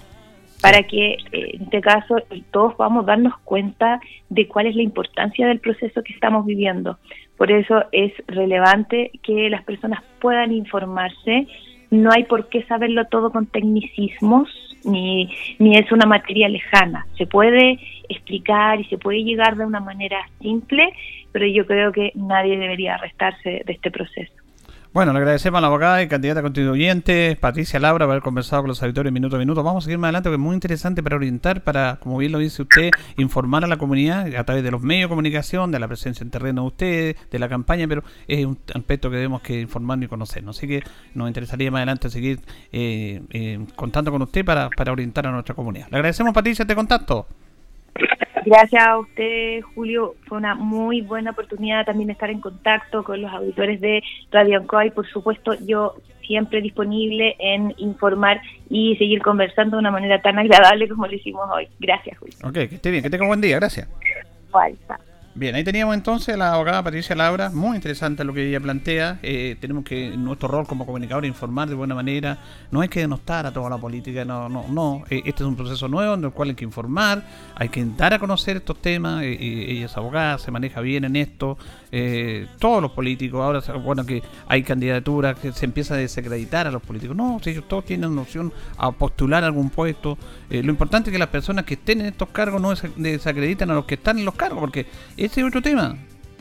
[0.65, 2.17] para que eh, en este caso
[2.51, 6.99] todos podamos darnos cuenta de cuál es la importancia del proceso que estamos viviendo.
[7.37, 11.47] Por eso es relevante que las personas puedan informarse.
[11.91, 14.49] No hay por qué saberlo todo con tecnicismos,
[14.85, 17.07] ni, ni es una materia lejana.
[17.17, 20.93] Se puede explicar y se puede llegar de una manera simple,
[21.33, 24.44] pero yo creo que nadie debería restarse de este proceso.
[24.95, 28.69] Bueno, le agradecemos a la abogada y candidata constituyente Patricia Laura por haber conversado con
[28.69, 29.65] los auditores minuto a minuto.
[29.65, 32.39] Vamos a seguir más adelante porque es muy interesante para orientar, para, como bien lo
[32.39, 35.89] dice usted, informar a la comunidad a través de los medios de comunicación, de la
[35.89, 39.61] presencia en terreno de ustedes, de la campaña, pero es un aspecto que debemos que
[39.63, 40.57] informar y conocernos.
[40.57, 42.39] Así que nos interesaría más adelante seguir
[42.71, 45.89] eh, eh, contando con usted para, para orientar a nuestra comunidad.
[45.91, 47.27] Le agradecemos, Patricia, este contacto.
[48.45, 50.15] Gracias a usted, Julio.
[50.27, 54.87] Fue una muy buena oportunidad también estar en contacto con los auditores de Radio Ancoa
[54.87, 55.95] y, por supuesto, yo
[56.27, 61.49] siempre disponible en informar y seguir conversando de una manera tan agradable como lo hicimos
[61.53, 61.69] hoy.
[61.81, 62.37] Gracias, Julio.
[62.45, 63.57] Ok, que esté bien, que tenga un buen día.
[63.57, 63.89] Gracias.
[64.51, 64.99] Falsa.
[65.37, 69.19] Bien, ahí teníamos entonces a la abogada Patricia Laura, muy interesante lo que ella plantea.
[69.21, 72.39] Eh, tenemos que, nuestro rol como comunicador, informar de buena manera.
[72.71, 75.03] No hay que denostar a toda la política, no, no, no.
[75.11, 77.25] Eh, este es un proceso nuevo en el cual hay que informar,
[77.57, 79.25] hay que dar a conocer estos temas.
[79.25, 81.59] Eh, ella es abogada, se maneja bien en esto.
[82.59, 86.83] Todos los políticos, ahora, bueno, que hay candidaturas que se empieza a desacreditar a los
[86.83, 87.17] políticos.
[87.17, 90.19] No, si ellos todos tienen opción a postular algún puesto.
[90.51, 93.85] lo importante es que las personas que estén en estos cargos no desacreditan a los
[93.85, 95.97] que están en los cargos, porque ese es otro tema.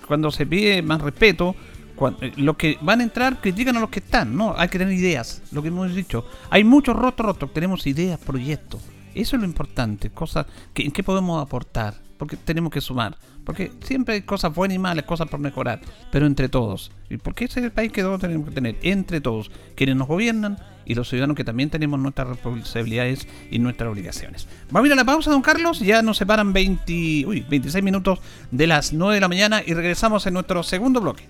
[0.08, 1.56] Cuando se pide más respeto,
[1.96, 4.54] cuando, eh, los que van a entrar critican a los que están, ¿no?
[4.58, 6.26] Hay que tener ideas, lo que hemos dicho.
[6.50, 8.82] Hay muchos rostros rotos, tenemos ideas, proyectos.
[9.13, 13.18] Eso es lo importante, cosas que, en qué podemos aportar, porque tenemos que sumar.
[13.44, 16.90] Porque siempre hay cosas buenas y malas, cosas por mejorar, pero entre todos.
[17.10, 18.78] ¿Y porque ese es el país que todos tenemos que tener?
[18.82, 23.92] Entre todos, quienes nos gobiernan y los ciudadanos que también tenemos nuestras responsabilidades y nuestras
[23.92, 24.48] obligaciones.
[24.72, 25.82] Vamos a ir a la pausa, don Carlos.
[25.82, 28.20] Ya nos separan 20, uy, 26 minutos
[28.52, 31.28] de las 9 de la mañana y regresamos en nuestro segundo bloque.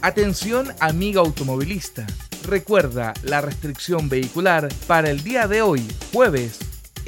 [0.00, 2.06] Atención amiga automovilista.
[2.46, 6.60] Recuerda la restricción vehicular para el día de hoy, jueves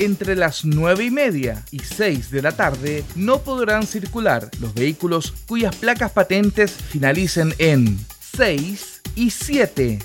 [0.04, 5.32] entre las 9 y media y 6 de la tarde no podrán circular los vehículos
[5.46, 7.98] cuyas placas patentes finalicen en
[8.36, 9.98] 6 y 7.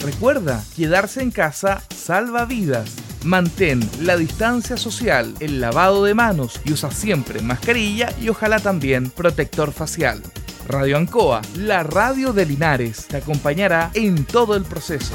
[0.00, 2.90] Recuerda, quedarse en casa salva vidas.
[3.24, 9.10] Mantén la distancia social, el lavado de manos y usa siempre mascarilla y ojalá también
[9.10, 10.20] protector facial.
[10.66, 15.14] Radio Ancoa, la radio de Linares, te acompañará en todo el proceso.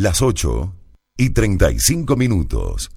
[0.00, 0.72] Las 8
[1.18, 2.90] y 35 minutos.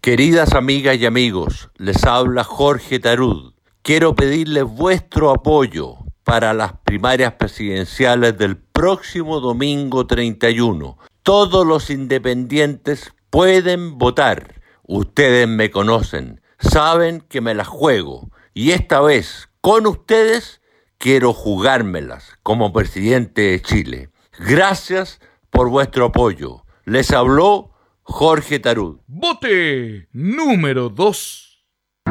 [0.00, 3.54] Queridas amigas y amigos, les habla Jorge Tarud.
[3.82, 10.98] Quiero pedirles vuestro apoyo para las primarias presidenciales del próximo domingo 31.
[11.22, 14.60] todos los independientes pueden votar.
[14.82, 20.60] Ustedes me conocen, saben que me las juego y esta vez con ustedes
[20.98, 24.10] quiero jugármelas como presidente de Chile.
[24.40, 25.20] Gracias
[25.54, 26.64] por vuestro apoyo.
[26.84, 27.70] Les habló
[28.02, 28.98] Jorge Tarud.
[29.06, 31.64] Vote número 2.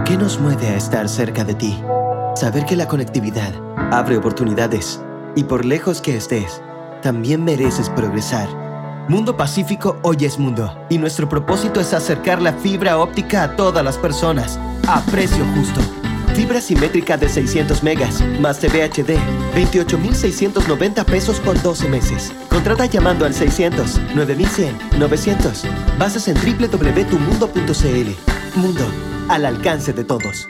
[0.06, 1.78] ¿Qué nos mueve a estar cerca de ti?
[2.36, 3.54] Saber que la conectividad
[3.92, 5.02] abre oportunidades
[5.36, 6.62] y por lejos que estés,
[7.02, 8.48] también mereces progresar.
[9.10, 13.84] Mundo Pacífico hoy es mundo y nuestro propósito es acercar la fibra óptica a todas
[13.84, 15.82] las personas a precio justo.
[16.36, 19.20] Fibra simétrica de 600 megas, más TV HD,
[19.54, 22.34] 28,690 pesos por 12 meses.
[22.50, 25.64] Contrata llamando al 600 9100 900.
[26.00, 28.60] Bases en www.tumundo.cl.
[28.60, 28.86] Mundo,
[29.30, 30.50] al alcance de todos.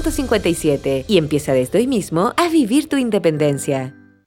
[0.01, 4.00] 450 y empieza desde hoy mismo a vivir tu independencia.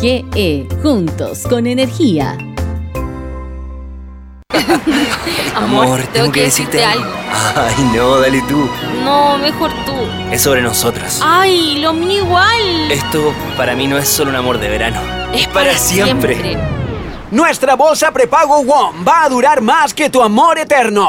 [0.00, 2.36] GE, juntos con energía.
[5.54, 7.10] Amor, tengo que decirte algo.
[7.56, 8.68] Ay, no, dale tú.
[9.04, 9.92] No, mejor tú.
[10.30, 11.20] Es sobre nosotras.
[11.22, 12.90] Ay, lo mío igual.
[12.90, 15.00] Esto para mí no es solo un amor de verano.
[15.32, 16.56] Es, para, siempre.
[17.30, 21.08] Nuestra bolsa prepago WOM va a durar más que tu amor eterno.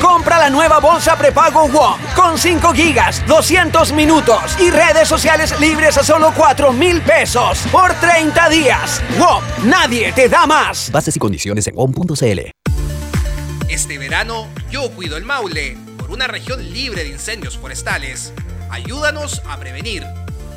[0.00, 5.98] Compra la nueva bolsa prepago WOM con 5 gigas, 200 minutos y redes sociales libres
[5.98, 9.02] a solo 4 mil pesos por 30 días.
[9.18, 10.90] WOM, nadie te da más.
[10.90, 12.50] Bases y condiciones en WOM.cl.
[13.68, 18.32] Este verano yo cuido el Maule por una región libre de incendios forestales.
[18.70, 20.04] Ayúdanos a prevenir.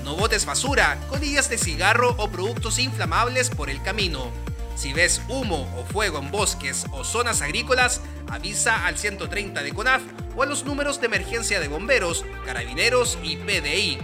[0.04, 4.32] No botes basura, colillas de cigarro o productos inflamables por el camino.
[4.76, 10.02] Si ves humo o fuego en bosques o zonas agrícolas, avisa al 130 de CONAF
[10.36, 14.00] o a los números de emergencia de bomberos, carabineros y PDI.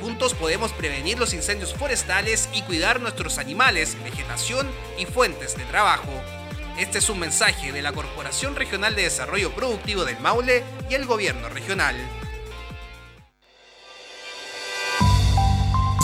[0.00, 6.10] Juntos podemos prevenir los incendios forestales y cuidar nuestros animales, vegetación y fuentes de trabajo.
[6.78, 11.04] Este es un mensaje de la Corporación Regional de Desarrollo Productivo del Maule y el
[11.04, 11.96] Gobierno Regional.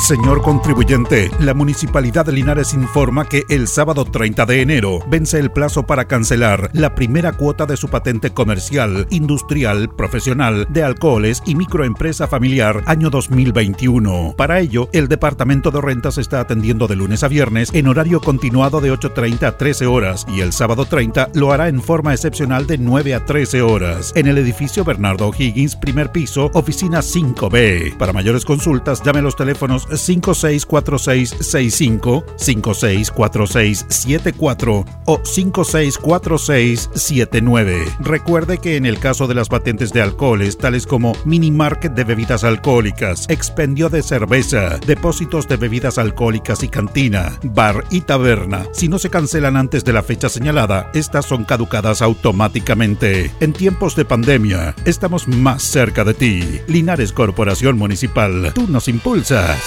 [0.07, 5.50] Señor contribuyente, la Municipalidad de Linares informa que el sábado 30 de enero vence el
[5.50, 11.57] plazo para cancelar la primera cuota de su patente comercial, industrial, profesional, de alcoholes y
[11.57, 14.34] microempresa familiar año 2021.
[14.36, 18.80] Para ello, el Departamento de Rentas está atendiendo de lunes a viernes en horario continuado
[18.80, 22.78] de 8.30 a 13 horas y el sábado 30 lo hará en forma excepcional de
[22.78, 27.96] 9 a 13 horas en el edificio Bernardo Higgins, primer piso, oficina 5B.
[27.96, 37.84] Para mayores consultas, llame a los teléfonos 564665, 564674 o 564679.
[38.01, 42.05] Recuerde que en el caso de las patentes de alcoholes, tales como mini market de
[42.05, 48.88] bebidas alcohólicas, expendio de cerveza, depósitos de bebidas alcohólicas y cantina, bar y taberna, si
[48.88, 53.30] no se cancelan antes de la fecha señalada, estas son caducadas automáticamente.
[53.40, 56.61] En tiempos de pandemia, estamos más cerca de ti.
[56.66, 59.61] Linares Corporación Municipal, tú nos impulsas.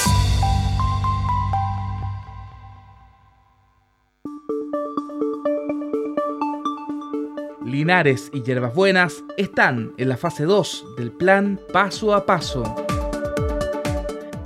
[7.80, 12.64] Linares y Hierbas Buenas están en la fase 2 del plan paso a paso.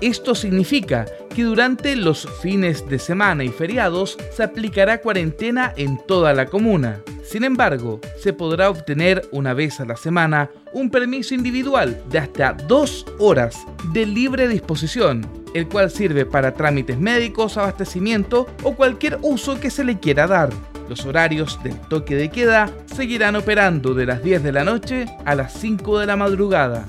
[0.01, 6.31] Esto significa que durante los fines de semana y feriados se aplicará cuarentena en toda
[6.34, 7.01] la comuna.
[7.23, 12.53] Sin embargo, se podrá obtener una vez a la semana un permiso individual de hasta
[12.53, 13.57] dos horas
[13.93, 19.84] de libre disposición, el cual sirve para trámites médicos, abastecimiento o cualquier uso que se
[19.84, 20.51] le quiera dar.
[20.89, 25.36] Los horarios del toque de queda seguirán operando de las 10 de la noche a
[25.36, 26.86] las 5 de la madrugada.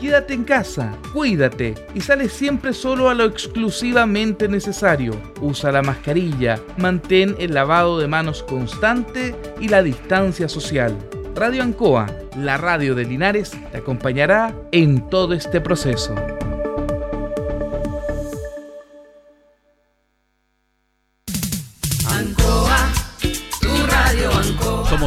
[0.00, 5.12] Quédate en casa, cuídate y sale siempre solo a lo exclusivamente necesario.
[5.40, 10.96] Usa la mascarilla, mantén el lavado de manos constante y la distancia social.
[11.36, 12.06] Radio Ancoa,
[12.36, 16.16] la radio de Linares, te acompañará en todo este proceso.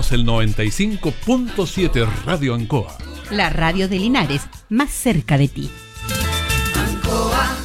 [0.06, 2.96] Somos el 95.7 Radio Ancoa.
[3.32, 5.70] La radio de Linares, más cerca de ti.
[6.76, 7.56] Ancoa.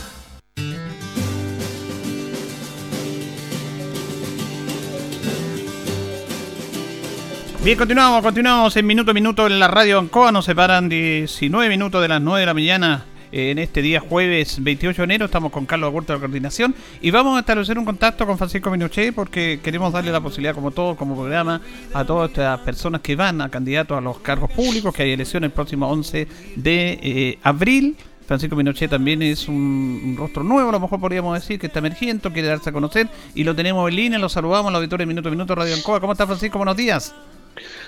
[7.62, 10.32] Bien, continuamos, continuamos en minuto a minuto en la radio Ancoa.
[10.32, 15.02] Nos separan 19 minutos de las 9 de la mañana en este día jueves 28
[15.02, 15.24] de enero.
[15.26, 18.70] Estamos con Carlos Agurto de la coordinación y vamos a establecer un contacto con Francisco
[18.70, 21.60] Minuché porque queremos darle la posibilidad, como todo, como programa,
[21.92, 25.48] a todas estas personas que van a candidatos a los cargos públicos, que hay elecciones
[25.48, 27.96] el próximo 11 de eh, abril.
[28.26, 32.32] Francisco Pinochet también es un, rostro nuevo, a lo mejor podríamos decir, que está emergiendo,
[32.32, 35.28] quiere darse a conocer y lo tenemos en línea, lo saludamos al auditorio de Minuto
[35.28, 36.00] a Minuto Radio Ancoa.
[36.00, 36.56] ¿Cómo está Francisco?
[36.58, 37.12] Buenos días.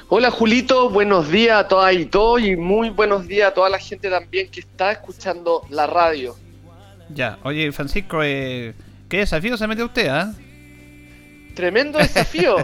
[0.09, 3.79] Hola Julito, buenos días a todas y todos y muy buenos días a toda la
[3.79, 6.37] gente también que está escuchando la radio.
[7.09, 8.75] Ya, oye Francisco, eh,
[9.09, 10.09] ¿qué desafío se mete usted?
[10.09, 10.35] ah?
[11.55, 12.57] Tremendo desafío.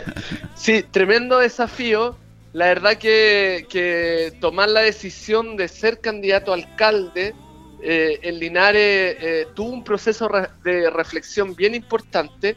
[0.54, 2.16] sí, tremendo desafío.
[2.52, 7.34] La verdad que, que, tomar la decisión de ser candidato a alcalde
[7.82, 10.30] eh, en Linares eh, tuvo un proceso
[10.64, 12.56] de reflexión bien importante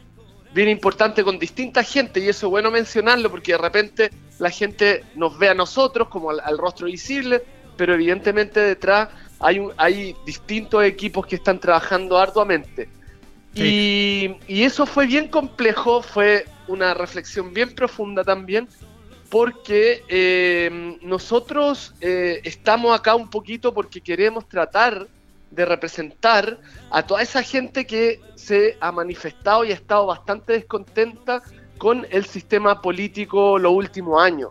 [0.52, 5.04] bien importante con distinta gente y eso es bueno mencionarlo porque de repente la gente
[5.14, 7.42] nos ve a nosotros como al, al rostro visible,
[7.76, 12.88] pero evidentemente detrás hay, un, hay distintos equipos que están trabajando arduamente.
[13.54, 14.36] Sí.
[14.46, 18.68] Y, y, eso fue bien complejo, fue una reflexión bien profunda también,
[19.28, 25.06] porque eh, nosotros eh, estamos acá un poquito porque queremos tratar
[25.50, 26.58] de representar
[26.90, 31.42] a toda esa gente que se ha manifestado y ha estado bastante descontenta
[31.78, 34.50] con el sistema político los últimos años.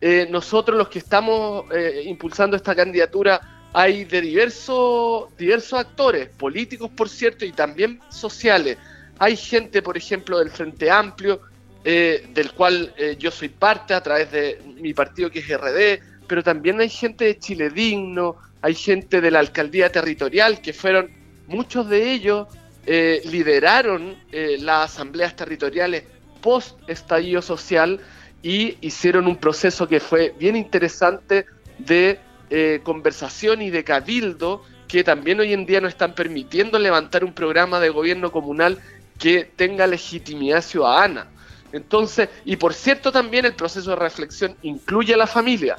[0.00, 6.90] Eh, nosotros los que estamos eh, impulsando esta candidatura hay de diversos, diversos actores, políticos
[6.96, 8.78] por cierto, y también sociales.
[9.18, 11.40] Hay gente, por ejemplo, del Frente Amplio,
[11.84, 16.44] eh, del cual yo soy parte a través de mi partido que es RD, pero
[16.44, 21.10] también hay gente de Chile Digno, hay gente de la alcaldía territorial que fueron,
[21.48, 22.46] muchos de ellos
[22.86, 26.04] eh, lideraron eh, las asambleas territoriales
[26.40, 27.98] post estallido social
[28.44, 31.46] y hicieron un proceso que fue bien interesante
[31.78, 37.24] de eh, conversación y de cabildo que también hoy en día nos están permitiendo levantar
[37.24, 38.78] un programa de gobierno comunal
[39.18, 41.26] que tenga legitimidad ciudadana.
[41.72, 45.76] Entonces, y por cierto también el proceso de reflexión incluye a la familia.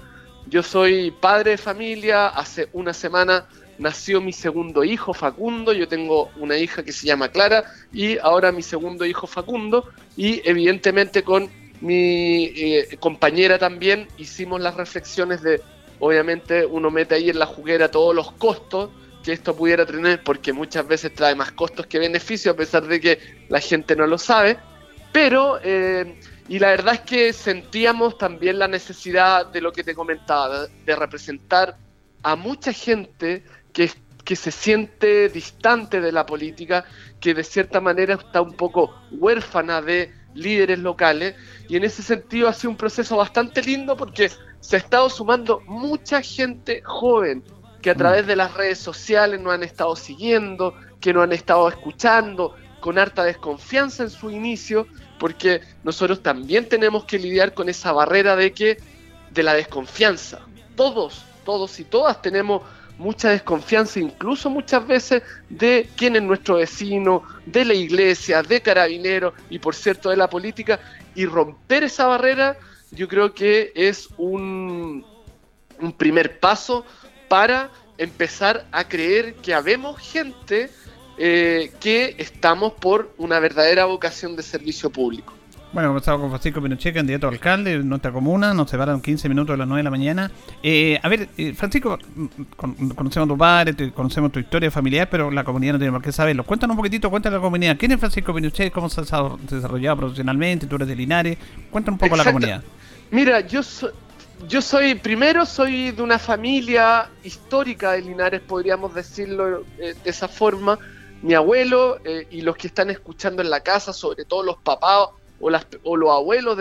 [0.47, 6.29] Yo soy padre de familia, hace una semana nació mi segundo hijo Facundo, yo tengo
[6.37, 11.49] una hija que se llama Clara y ahora mi segundo hijo Facundo y evidentemente con
[11.81, 15.61] mi eh, compañera también hicimos las reflexiones de,
[15.99, 18.89] obviamente uno mete ahí en la juguera todos los costos
[19.23, 22.99] que esto pudiera tener porque muchas veces trae más costos que beneficios a pesar de
[22.99, 23.19] que
[23.49, 24.57] la gente no lo sabe,
[25.11, 25.59] pero...
[25.63, 26.19] Eh,
[26.51, 30.95] y la verdad es que sentíamos también la necesidad de lo que te comentaba, de
[30.97, 31.77] representar
[32.23, 33.89] a mucha gente que,
[34.25, 36.83] que se siente distante de la política,
[37.21, 41.35] que de cierta manera está un poco huérfana de líderes locales.
[41.69, 44.29] Y en ese sentido ha sido un proceso bastante lindo porque
[44.59, 47.45] se ha estado sumando mucha gente joven
[47.81, 51.69] que a través de las redes sociales nos han estado siguiendo, que nos han estado
[51.69, 54.85] escuchando, con harta desconfianza en su inicio,
[55.22, 58.80] porque nosotros también tenemos que lidiar con esa barrera de que
[59.30, 60.39] de la desconfianza.
[60.76, 62.63] Todos, todos y todas tenemos
[62.97, 69.36] mucha desconfianza, incluso muchas veces de quién es nuestro vecino, de la iglesia, de carabineros
[69.51, 70.80] y por cierto de la política.
[71.13, 72.57] Y romper esa barrera
[72.89, 75.05] yo creo que es un,
[75.80, 76.84] un primer paso
[77.28, 77.69] para
[77.99, 80.72] empezar a creer que habemos gente
[81.18, 85.34] eh, que estamos por una verdadera vocación de servicio público.
[85.74, 88.53] Bueno, conversamos con Francisco Pinochet, candidato a alcalde de nuestra comuna.
[88.53, 90.32] Nos separaron 15 minutos de las 9 de la mañana.
[90.62, 91.97] Eh, a ver, eh, Francisco,
[92.57, 95.93] con, conocemos a tu padre, te, conocemos tu historia familiar, pero la comunidad no tiene
[95.93, 96.43] por qué saberlo.
[96.43, 97.78] Cuéntanos un poquitito, cuéntale a la comunidad.
[97.78, 98.74] ¿Quién es Francisco Pinochet?
[98.74, 100.68] ¿Cómo se ha desarrollado profesionalmente?
[100.68, 101.38] ¿Tú eres de Linares?
[101.70, 102.22] Cuéntanos un poco Exacto.
[102.22, 102.64] a la comunidad.
[103.12, 103.91] Mira, yo soy
[104.47, 110.28] yo soy, primero soy de una familia histórica de Linares, podríamos decirlo eh, de esa
[110.28, 110.80] forma.
[111.22, 115.09] Mi abuelo eh, y los que están escuchando en la casa, sobre todo los papás
[115.39, 116.57] o, los abuelos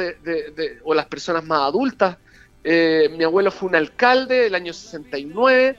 [0.84, 2.18] o las personas más adultas.
[2.62, 5.76] Eh, mi abuelo fue un alcalde del año 69,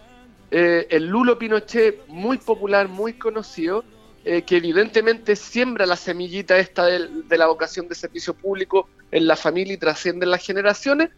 [0.49, 3.83] eh, el Lulo Pinochet, muy popular, muy conocido,
[4.23, 9.73] que evidentemente siembra la semillita esta de, la vocación de servicio público en la familia
[9.73, 11.09] y trasciende en las generaciones.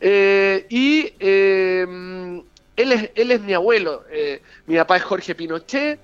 [0.00, 2.44] Y él,
[2.76, 4.04] es, él es mi abuelo,
[4.66, 5.98] mi papá es Jorge Pinochet,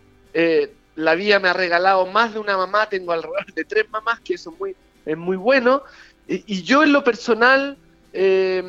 [1.00, 4.34] la vida me ha regalado más de una mamá, tengo alrededor de tres mamás, que
[4.34, 4.76] eso es muy,
[5.06, 5.82] es muy bueno.
[6.28, 7.76] Y, yo en lo personal
[8.12, 8.62] eh,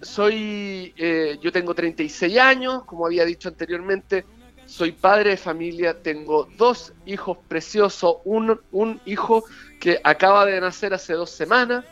[0.00, 4.24] soy, eh, yo tengo 36 años, como había dicho anteriormente,
[4.66, 9.44] soy padre de familia, tengo dos hijos preciosos, un, un hijo
[9.78, 11.84] que acaba de nacer hace dos semanas,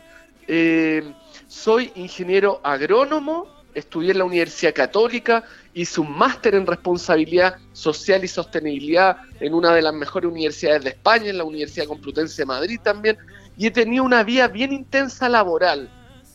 [0.47, 1.13] eh,
[1.47, 8.27] soy ingeniero agrónomo, estudié en la Universidad Católica, hice un máster en responsabilidad social y
[8.27, 12.79] sostenibilidad en una de las mejores universidades de España, en la Universidad Complutense de Madrid
[12.83, 13.17] también,
[13.57, 15.89] y he tenido una vida bien intensa laboral,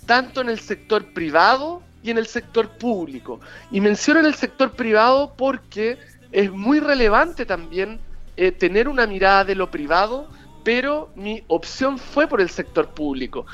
[0.06, 3.40] tanto en el sector privado y en el sector público.
[3.70, 5.98] Y menciono en el sector privado porque
[6.32, 8.00] es muy relevante también
[8.36, 10.28] eh, tener una mirada de lo privado,
[10.64, 13.46] pero mi opción fue por el sector público.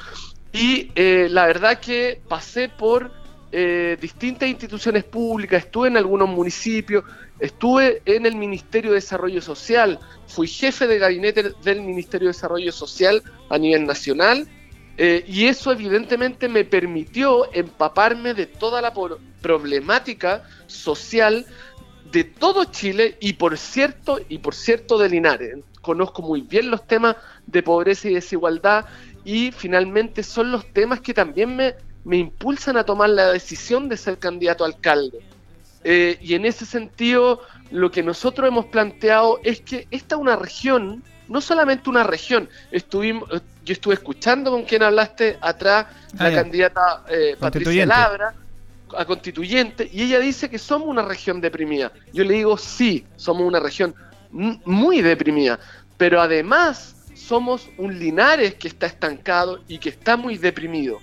[0.53, 3.11] Y eh, la verdad que pasé por
[3.57, 7.05] eh, distintas instituciones públicas, estuve en algunos municipios,
[7.39, 12.73] estuve en el Ministerio de Desarrollo Social, fui jefe de gabinete del Ministerio de Desarrollo
[12.73, 14.49] Social a nivel nacional,
[14.97, 18.93] eh, y eso evidentemente me permitió empaparme de toda la
[19.41, 21.47] problemática social
[22.11, 25.59] de todo Chile y por cierto, y por cierto de Linares.
[25.81, 27.15] Conozco muy bien los temas
[27.47, 28.87] de pobreza y desigualdad
[29.25, 33.97] y finalmente son los temas que también me, me impulsan a tomar la decisión de
[33.97, 35.21] ser candidato a alcalde.
[35.83, 37.41] Eh, y en ese sentido,
[37.71, 42.49] lo que nosotros hemos planteado es que esta es una región, no solamente una región,
[42.71, 45.87] estuvimos, yo estuve escuchando con quien hablaste atrás,
[46.19, 46.43] Ah, la ya.
[46.43, 47.87] candidata eh, Patricia.
[47.87, 48.35] Labra,
[48.97, 51.91] a constituyente, y ella dice que somos una región deprimida.
[52.13, 53.95] Yo le digo, sí, somos una región
[54.31, 55.59] muy deprimida,
[55.97, 61.01] pero además somos un Linares que está estancado y que está muy deprimido.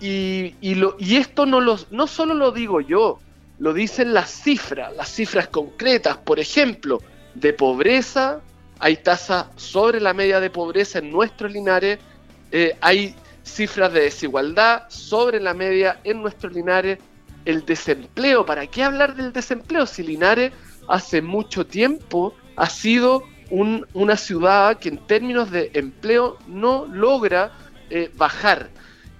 [0.00, 3.18] Y, lo, y esto no solo lo digo yo,
[3.58, 6.16] lo dicen las cifras, las cifras concretas.
[6.16, 7.00] Por ejemplo,
[7.34, 8.40] de pobreza,
[8.78, 11.98] hay tasa sobre la media de pobreza en nuestros Linares,
[12.50, 16.98] eh, hay cifras de desigualdad sobre la media en nuestros Linares,
[17.44, 20.52] el desempleo, ¿para qué hablar del desempleo si Linares
[20.88, 27.52] hace mucho tiempo ha sido un- una ciudad que en términos de empleo no logra
[27.90, 28.70] eh, bajar?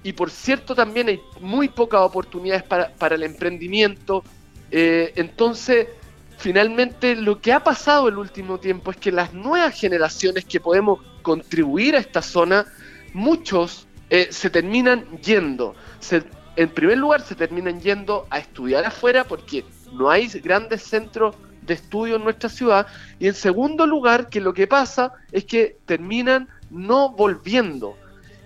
[0.03, 4.25] Y por cierto también hay muy pocas oportunidades para, para el emprendimiento.
[4.71, 5.89] Eh, entonces,
[6.39, 11.01] finalmente lo que ha pasado el último tiempo es que las nuevas generaciones que podemos
[11.23, 12.65] contribuir a esta zona,
[13.13, 15.75] muchos eh, se terminan yendo.
[15.99, 16.25] Se-
[16.57, 21.75] en primer lugar, se terminan yendo a estudiar afuera porque no hay grandes centros de
[21.75, 22.87] estudio en nuestra ciudad.
[23.19, 27.97] Y en segundo lugar, que lo que pasa es que terminan no volviendo.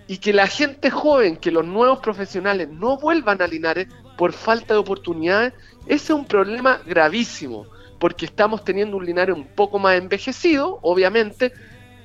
[0.07, 3.87] Y que la gente joven, que los nuevos profesionales no vuelvan a Linares
[4.17, 5.53] por falta de oportunidades,
[5.87, 7.65] ese es un problema gravísimo,
[7.99, 11.53] porque estamos teniendo un Linares un poco más envejecido, obviamente,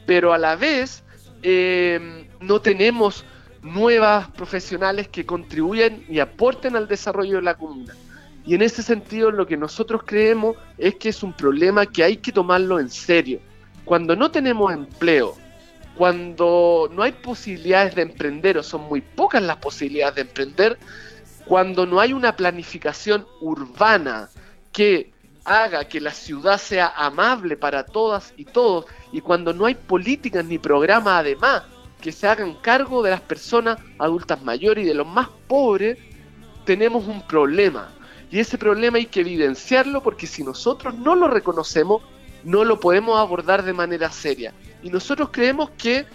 [0.07, 1.05] pero a la vez
[1.43, 3.25] eh, no tenemos
[3.63, 7.95] nuevas profesionales que contribuyan y aporten al desarrollo de la comuna.
[8.47, 12.17] Y en ese sentido lo que nosotros creemos es que es un problema que hay
[12.17, 13.41] que tomarlo en serio.
[13.85, 15.37] Cuando no tenemos empleo,
[16.01, 20.79] cuando no hay posibilidades de emprender o son muy pocas las posibilidades de emprender,
[21.45, 24.31] cuando no hay una planificación urbana
[24.73, 25.13] que
[25.45, 30.43] haga que la ciudad sea amable para todas y todos y cuando no hay políticas
[30.43, 31.65] ni programas además
[32.01, 35.99] que se hagan cargo de las personas adultas mayores y de los más pobres,
[36.65, 37.93] tenemos un problema.
[38.31, 42.01] Y ese problema hay que evidenciarlo porque si nosotros no lo reconocemos,
[42.43, 44.55] no lo podemos abordar de manera seria.
[44.83, 46.07] Y nosotros creemos que,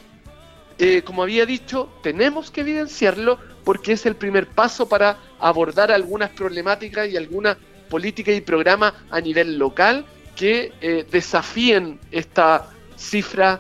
[0.78, 6.30] eh, como había dicho, tenemos que evidenciarlo porque es el primer paso para abordar algunas
[6.32, 7.58] problemáticas y algunas
[7.90, 10.06] políticas y programas a nivel local
[10.36, 13.60] que eh, desafíen esta cifra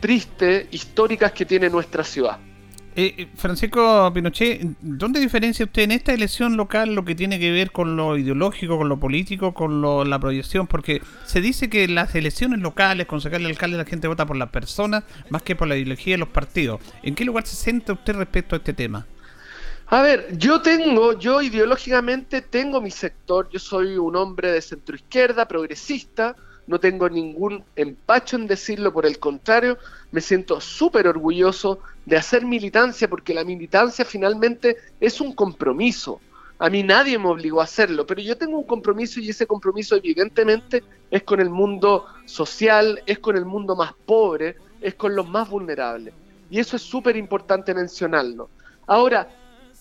[0.00, 2.38] triste, históricas que tiene nuestra ciudad.
[2.94, 7.50] Eh, eh, Francisco Pinochet, ¿dónde diferencia usted en esta elección local lo que tiene que
[7.50, 10.66] ver con lo ideológico, con lo político, con lo- la proyección?
[10.66, 14.50] Porque se dice que las elecciones locales, con sacarle alcalde, la gente vota por las
[14.50, 16.80] personas más que por la ideología de los partidos.
[17.02, 19.08] ¿En qué lugar se sienta usted respecto a este tema?
[19.86, 24.96] A ver, yo tengo, yo ideológicamente tengo mi sector, yo soy un hombre de centro
[24.96, 26.36] izquierda, progresista,
[26.66, 29.78] no tengo ningún empacho en decirlo, por el contrario,
[30.10, 36.20] me siento súper orgulloso de hacer militancia, porque la militancia finalmente es un compromiso.
[36.58, 39.96] A mí nadie me obligó a hacerlo, pero yo tengo un compromiso y ese compromiso
[39.96, 45.28] evidentemente es con el mundo social, es con el mundo más pobre, es con los
[45.28, 46.14] más vulnerables.
[46.50, 48.48] Y eso es súper importante mencionarlo.
[48.86, 49.28] Ahora,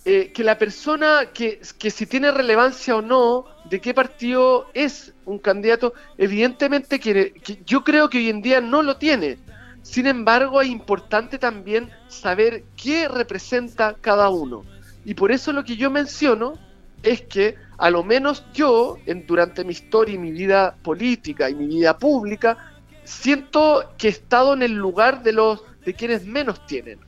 [0.03, 5.13] eh, que la persona que, que si tiene relevancia o no, de qué partido es
[5.25, 7.33] un candidato, evidentemente que,
[7.65, 9.37] yo creo que hoy en día no lo tiene.
[9.83, 14.63] Sin embargo, es importante también saber qué representa cada uno.
[15.05, 16.53] Y por eso lo que yo menciono
[17.03, 21.55] es que a lo menos yo, en, durante mi historia y mi vida política y
[21.55, 22.57] mi vida pública,
[23.03, 26.99] siento que he estado en el lugar de los de quienes menos tienen.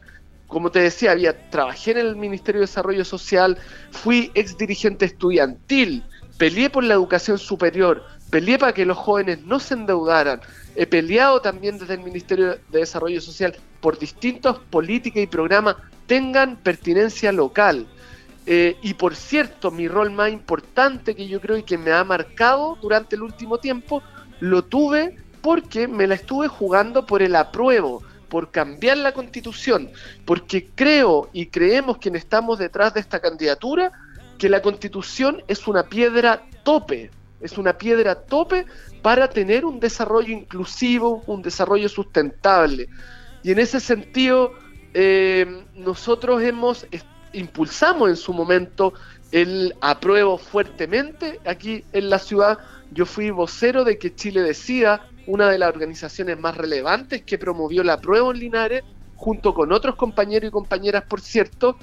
[0.53, 3.57] Como te decía, había trabajé en el Ministerio de Desarrollo Social,
[3.89, 6.03] fui ex dirigente estudiantil,
[6.37, 10.41] peleé por la educación superior, peleé para que los jóvenes no se endeudaran,
[10.75, 15.75] he peleado también desde el Ministerio de Desarrollo Social por distintas políticas y programas
[16.05, 17.87] tengan pertinencia local.
[18.45, 22.03] Eh, y por cierto, mi rol más importante que yo creo y que me ha
[22.03, 24.03] marcado durante el último tiempo,
[24.39, 28.03] lo tuve porque me la estuve jugando por el apruebo,
[28.33, 29.91] por cambiar la constitución,
[30.25, 33.91] porque creo y creemos quienes estamos detrás de esta candidatura
[34.39, 37.11] que la constitución es una piedra tope,
[37.41, 38.65] es una piedra tope
[39.03, 42.89] para tener un desarrollo inclusivo, un desarrollo sustentable.
[43.43, 44.53] Y en ese sentido,
[44.95, 46.87] eh, nosotros hemos
[47.33, 48.95] impulsamos en su momento
[49.31, 52.57] el apruebo fuertemente aquí en la ciudad.
[52.89, 57.81] Yo fui vocero de que Chile decida, una de las organizaciones más relevantes que promovió
[57.81, 58.83] el apruebo en Linares,
[59.15, 61.77] junto con otros compañeros y compañeras, por cierto.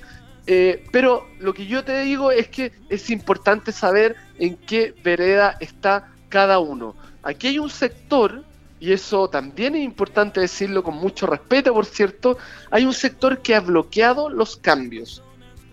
[0.47, 5.57] Eh, pero lo que yo te digo es que es importante saber en qué vereda
[5.61, 6.95] está cada uno.
[7.23, 8.45] Aquí hay un sector,
[8.79, 12.39] y eso también es importante decirlo con mucho respeto, por cierto,
[12.71, 15.23] hay un sector que ha bloqueado los cambios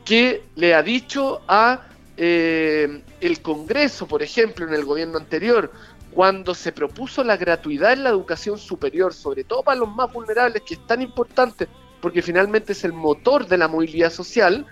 [0.08, 1.82] que le ha dicho a
[2.16, 5.70] eh, el Congreso, por ejemplo, en el gobierno anterior,
[6.18, 10.64] cuando se propuso la gratuidad en la educación superior, sobre todo para los más vulnerables,
[10.64, 11.68] que es tan importante
[12.02, 14.66] porque finalmente es el motor de la movilidad social,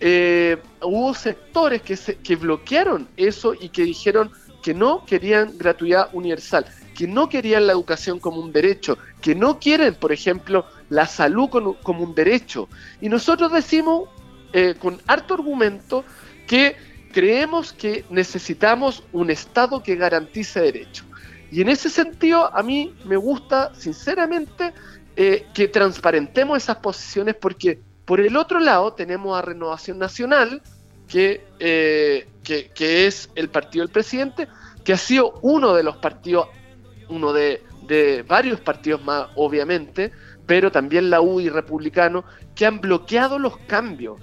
[0.00, 6.64] eh, hubo sectores que, bloquearon eso y que dijeron que no querían gratuidad universal,
[6.96, 11.50] que no querían la educación como un derecho, que no quieren, por ejemplo, la salud
[11.82, 12.70] como un derecho.
[13.02, 14.08] Y nosotros decimos
[14.54, 16.06] eh, con harto argumento
[16.46, 16.74] que
[17.12, 21.06] creemos que necesitamos un Estado que garantice derechos.
[21.50, 24.72] Y en ese sentido, a mí me gusta, sinceramente,
[25.16, 30.62] eh, que transparentemos esas posiciones porque por el otro lado tenemos a Renovación Nacional,
[31.08, 34.48] que, eh, que, es el partido del presidente,
[34.84, 36.48] que ha sido uno de los partidos,
[37.08, 40.12] uno de, de varios partidos más, obviamente,
[40.46, 44.20] pero también la U y Republicano, que han bloqueado los cambios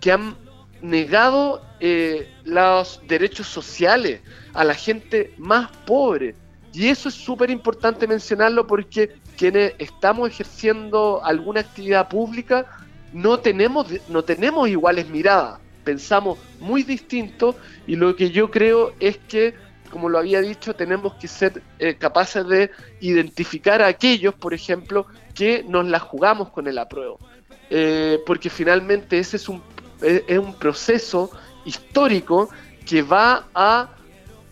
[0.00, 0.34] que han
[0.82, 4.20] negado eh, los derechos sociales
[4.52, 6.34] a la gente más pobre.
[6.72, 12.66] Y eso es súper importante mencionarlo porque quienes estamos ejerciendo alguna actividad pública
[13.12, 17.56] no tenemos, no tenemos iguales miradas, pensamos muy distinto
[17.86, 19.54] y lo que yo creo es que,
[19.90, 22.70] como lo había dicho, tenemos que ser eh, capaces de
[23.00, 27.18] identificar a aquellos, por ejemplo, que nos la jugamos con el apruebo.
[27.72, 29.62] Eh, porque finalmente ese es un
[30.02, 31.30] es, un proceso
[31.64, 32.48] histórico
[32.86, 33.90] que va a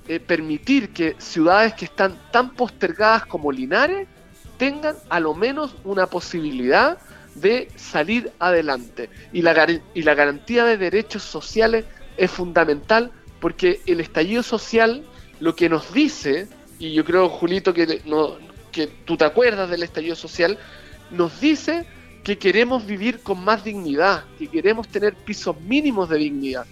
[0.06, 4.08] eh, permitir que ciudades que están tan postergadas como Linares
[4.56, 6.98] tengan a lo menos una posibilidad
[7.34, 9.10] de salir adelante.
[9.32, 11.84] Y la, y la garantía de derechos sociales
[12.16, 15.04] es fundamental porque el estallido social
[15.40, 18.36] lo que nos dice, y yo creo, Julito, que, no,
[18.72, 20.58] que tú te acuerdas del estallido social,
[21.10, 21.86] nos dice
[22.28, 26.66] que queremos vivir con más dignidad, que queremos tener pisos mínimos de dignidad.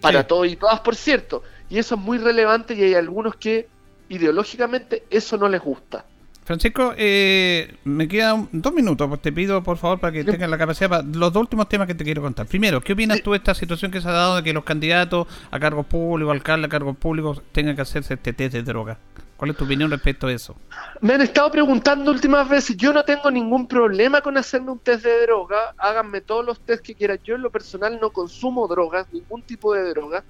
[0.00, 1.42] Para todos y todas, por cierto.
[1.68, 3.66] Y eso es muy relevante y hay algunos que
[4.08, 6.04] ideológicamente eso no les gusta.
[6.44, 10.58] Francisco, eh, me quedan dos minutos, pues te pido por favor para que tengas la
[10.58, 12.46] capacidad para los dos últimos temas que te quiero contar.
[12.46, 15.26] Primero, ¿qué opinas tú de esta situación que se ha dado de que los candidatos
[15.50, 18.98] a cargos públicos, alcaldes a cargos públicos, tengan que hacerse este test de droga?
[19.42, 20.54] ¿Cuál es tu opinión respecto a eso?
[21.00, 22.76] Me han estado preguntando últimas veces.
[22.76, 25.74] Yo no tengo ningún problema con hacerme un test de droga.
[25.78, 27.18] Háganme todos los test que quieran.
[27.24, 30.22] Yo en lo personal no consumo drogas, ningún tipo de droga.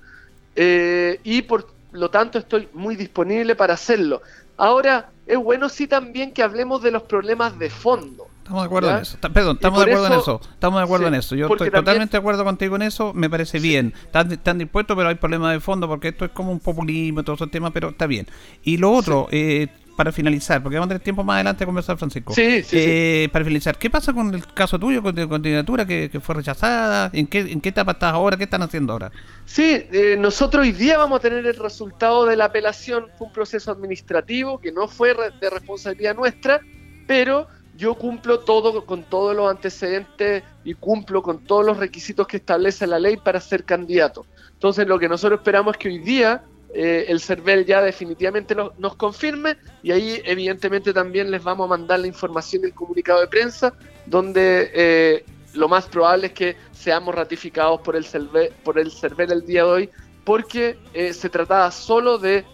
[0.57, 4.23] Eh, y por lo tanto estoy muy disponible para hacerlo.
[4.57, 8.29] Ahora, es bueno sí también que hablemos de los problemas de fondo.
[8.43, 9.18] Estamos de acuerdo en eso.
[9.20, 10.40] Perdón, estamos de acuerdo en eso.
[10.43, 11.36] Estamos de acuerdo en eso.
[11.36, 13.12] Yo estoy totalmente de acuerdo contigo en eso.
[13.14, 13.95] Me parece bien.
[14.12, 17.53] Están, dispuestos, pero hay problemas de fondo porque esto es como un populismo, todos esos
[17.53, 18.26] temas, pero está bien.
[18.64, 21.97] Y lo otro, eh, para finalizar, porque vamos a tener tiempo más adelante de conversar,
[21.97, 22.34] Francisco.
[22.34, 26.11] Sí, sí, Eh, Para finalizar, ¿qué pasa con el caso tuyo, con tu candidatura que,
[26.11, 27.11] que fue rechazada?
[27.12, 28.36] ¿En qué, ¿En qué etapa estás ahora?
[28.36, 29.12] ¿Qué están haciendo ahora?
[29.45, 33.07] Sí, eh, nosotros hoy día vamos a tener el resultado de la apelación.
[33.16, 36.61] Fue un proceso administrativo que no fue de responsabilidad nuestra,
[37.07, 37.47] pero
[37.77, 42.87] yo cumplo todo con todos los antecedentes y cumplo con todos los requisitos que establece
[42.87, 44.27] la ley para ser candidato.
[44.53, 46.45] Entonces, lo que nosotros esperamos es que hoy día
[46.75, 52.01] eh, el CERVEL ya definitivamente nos, confirme y ahí evidentemente también les vamos a mandar
[52.01, 53.75] la información del comunicado de prensa
[54.07, 59.33] donde eh, lo más probable es que seamos ratificados por el CERVEL, por el CERVEL
[59.33, 59.91] el día de hoy
[60.25, 62.47] porque eh, se trataba solo de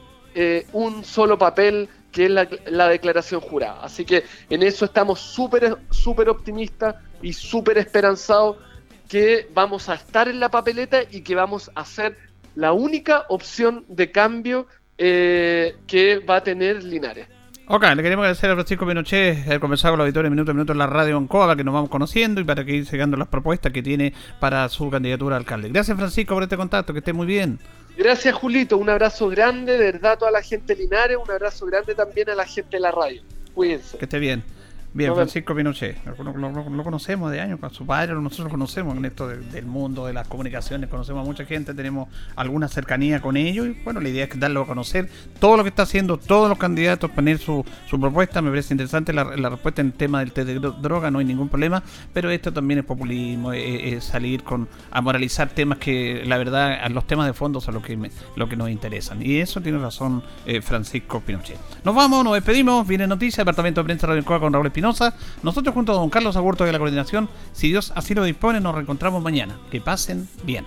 [0.72, 3.80] un solo papel que es la, la declaración jurada.
[3.82, 8.56] Así que en eso estamos súper súper optimistas y súper esperanzados
[9.08, 12.16] que vamos a estar en la papeleta y que vamos a ser
[12.54, 14.66] la única opción de cambio
[14.98, 17.28] eh, que va a tener Linares.
[17.70, 20.72] Ok, le queremos agradecer a Francisco Pinochet haber conversado con la auditoría minuto a minuto
[20.72, 23.28] en la radio Ancoa para que nos vamos conociendo y para que ir llegando las
[23.28, 25.68] propuestas que tiene para su candidatura a alcalde.
[25.68, 27.58] Gracias Francisco por este contacto, que esté muy bien.
[27.98, 31.96] Gracias Julito, un abrazo grande, de verdad a toda la gente Linares, un abrazo grande
[31.96, 33.20] también a la gente de la radio.
[33.54, 33.98] Cuídense.
[33.98, 34.44] Que esté bien.
[34.94, 35.14] Bien.
[35.14, 39.28] Francisco Pinochet, lo, lo- conocemos de años, con su padre, nosotros lo conocemos en esto
[39.28, 43.66] de- del mundo de las comunicaciones, conocemos a mucha gente, tenemos alguna cercanía con ellos
[43.68, 45.08] y bueno, la idea es darlo a conocer,
[45.38, 49.12] todo lo que está haciendo, todos los candidatos, poner su, su propuesta, me parece interesante
[49.12, 51.82] la, la respuesta en el tema del té de dro- droga, no hay ningún problema,
[52.12, 56.72] pero esto también es populismo, es, es salir con a moralizar temas que la verdad,
[56.82, 59.60] a los temas de fondo son lo que, me- lo que nos interesan y eso
[59.60, 61.58] tiene razón eh, Francisco Pinochet.
[61.84, 64.87] Nos vamos, nos despedimos, viene noticia, Departamento de Prensa Radio Encoa con Raúl Espinosa.
[65.42, 68.74] Nosotros junto a don Carlos Agurto de la coordinación, si Dios así lo dispone, nos
[68.74, 69.58] reencontramos mañana.
[69.70, 70.64] Que pasen bien.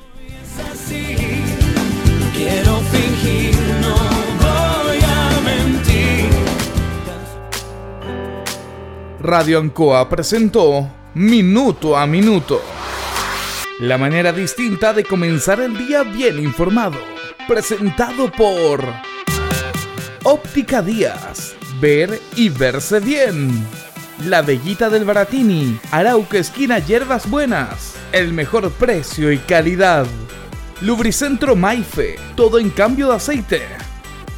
[2.33, 3.95] Quiero fingir, no
[4.41, 6.29] voy a mentir.
[9.19, 12.61] Radio Ancoa presentó Minuto a Minuto.
[13.79, 16.99] La manera distinta de comenzar el día bien informado.
[17.47, 18.83] Presentado por
[20.23, 21.55] Óptica Díaz.
[21.79, 23.65] Ver y verse bien.
[24.25, 25.79] La Bellita del Baratini.
[25.91, 27.95] Arauca Esquina Hierbas Buenas.
[28.11, 30.05] El mejor precio y calidad.
[30.81, 32.17] Lubricentro Maife.
[32.35, 33.61] Todo en cambio de aceite.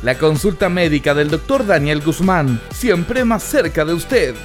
[0.01, 1.65] La consulta médica del Dr.
[1.65, 4.35] Daniel Guzmán, siempre más cerca de usted.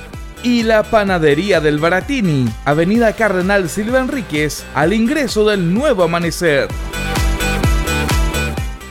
[0.42, 6.68] Y la panadería del Baratini, Avenida Cardenal Silva Enríquez, al ingreso del nuevo amanecer.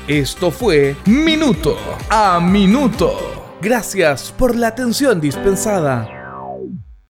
[0.07, 1.77] Esto fue Minuto
[2.09, 3.55] a Minuto.
[3.61, 6.16] Gracias por la atención dispensada.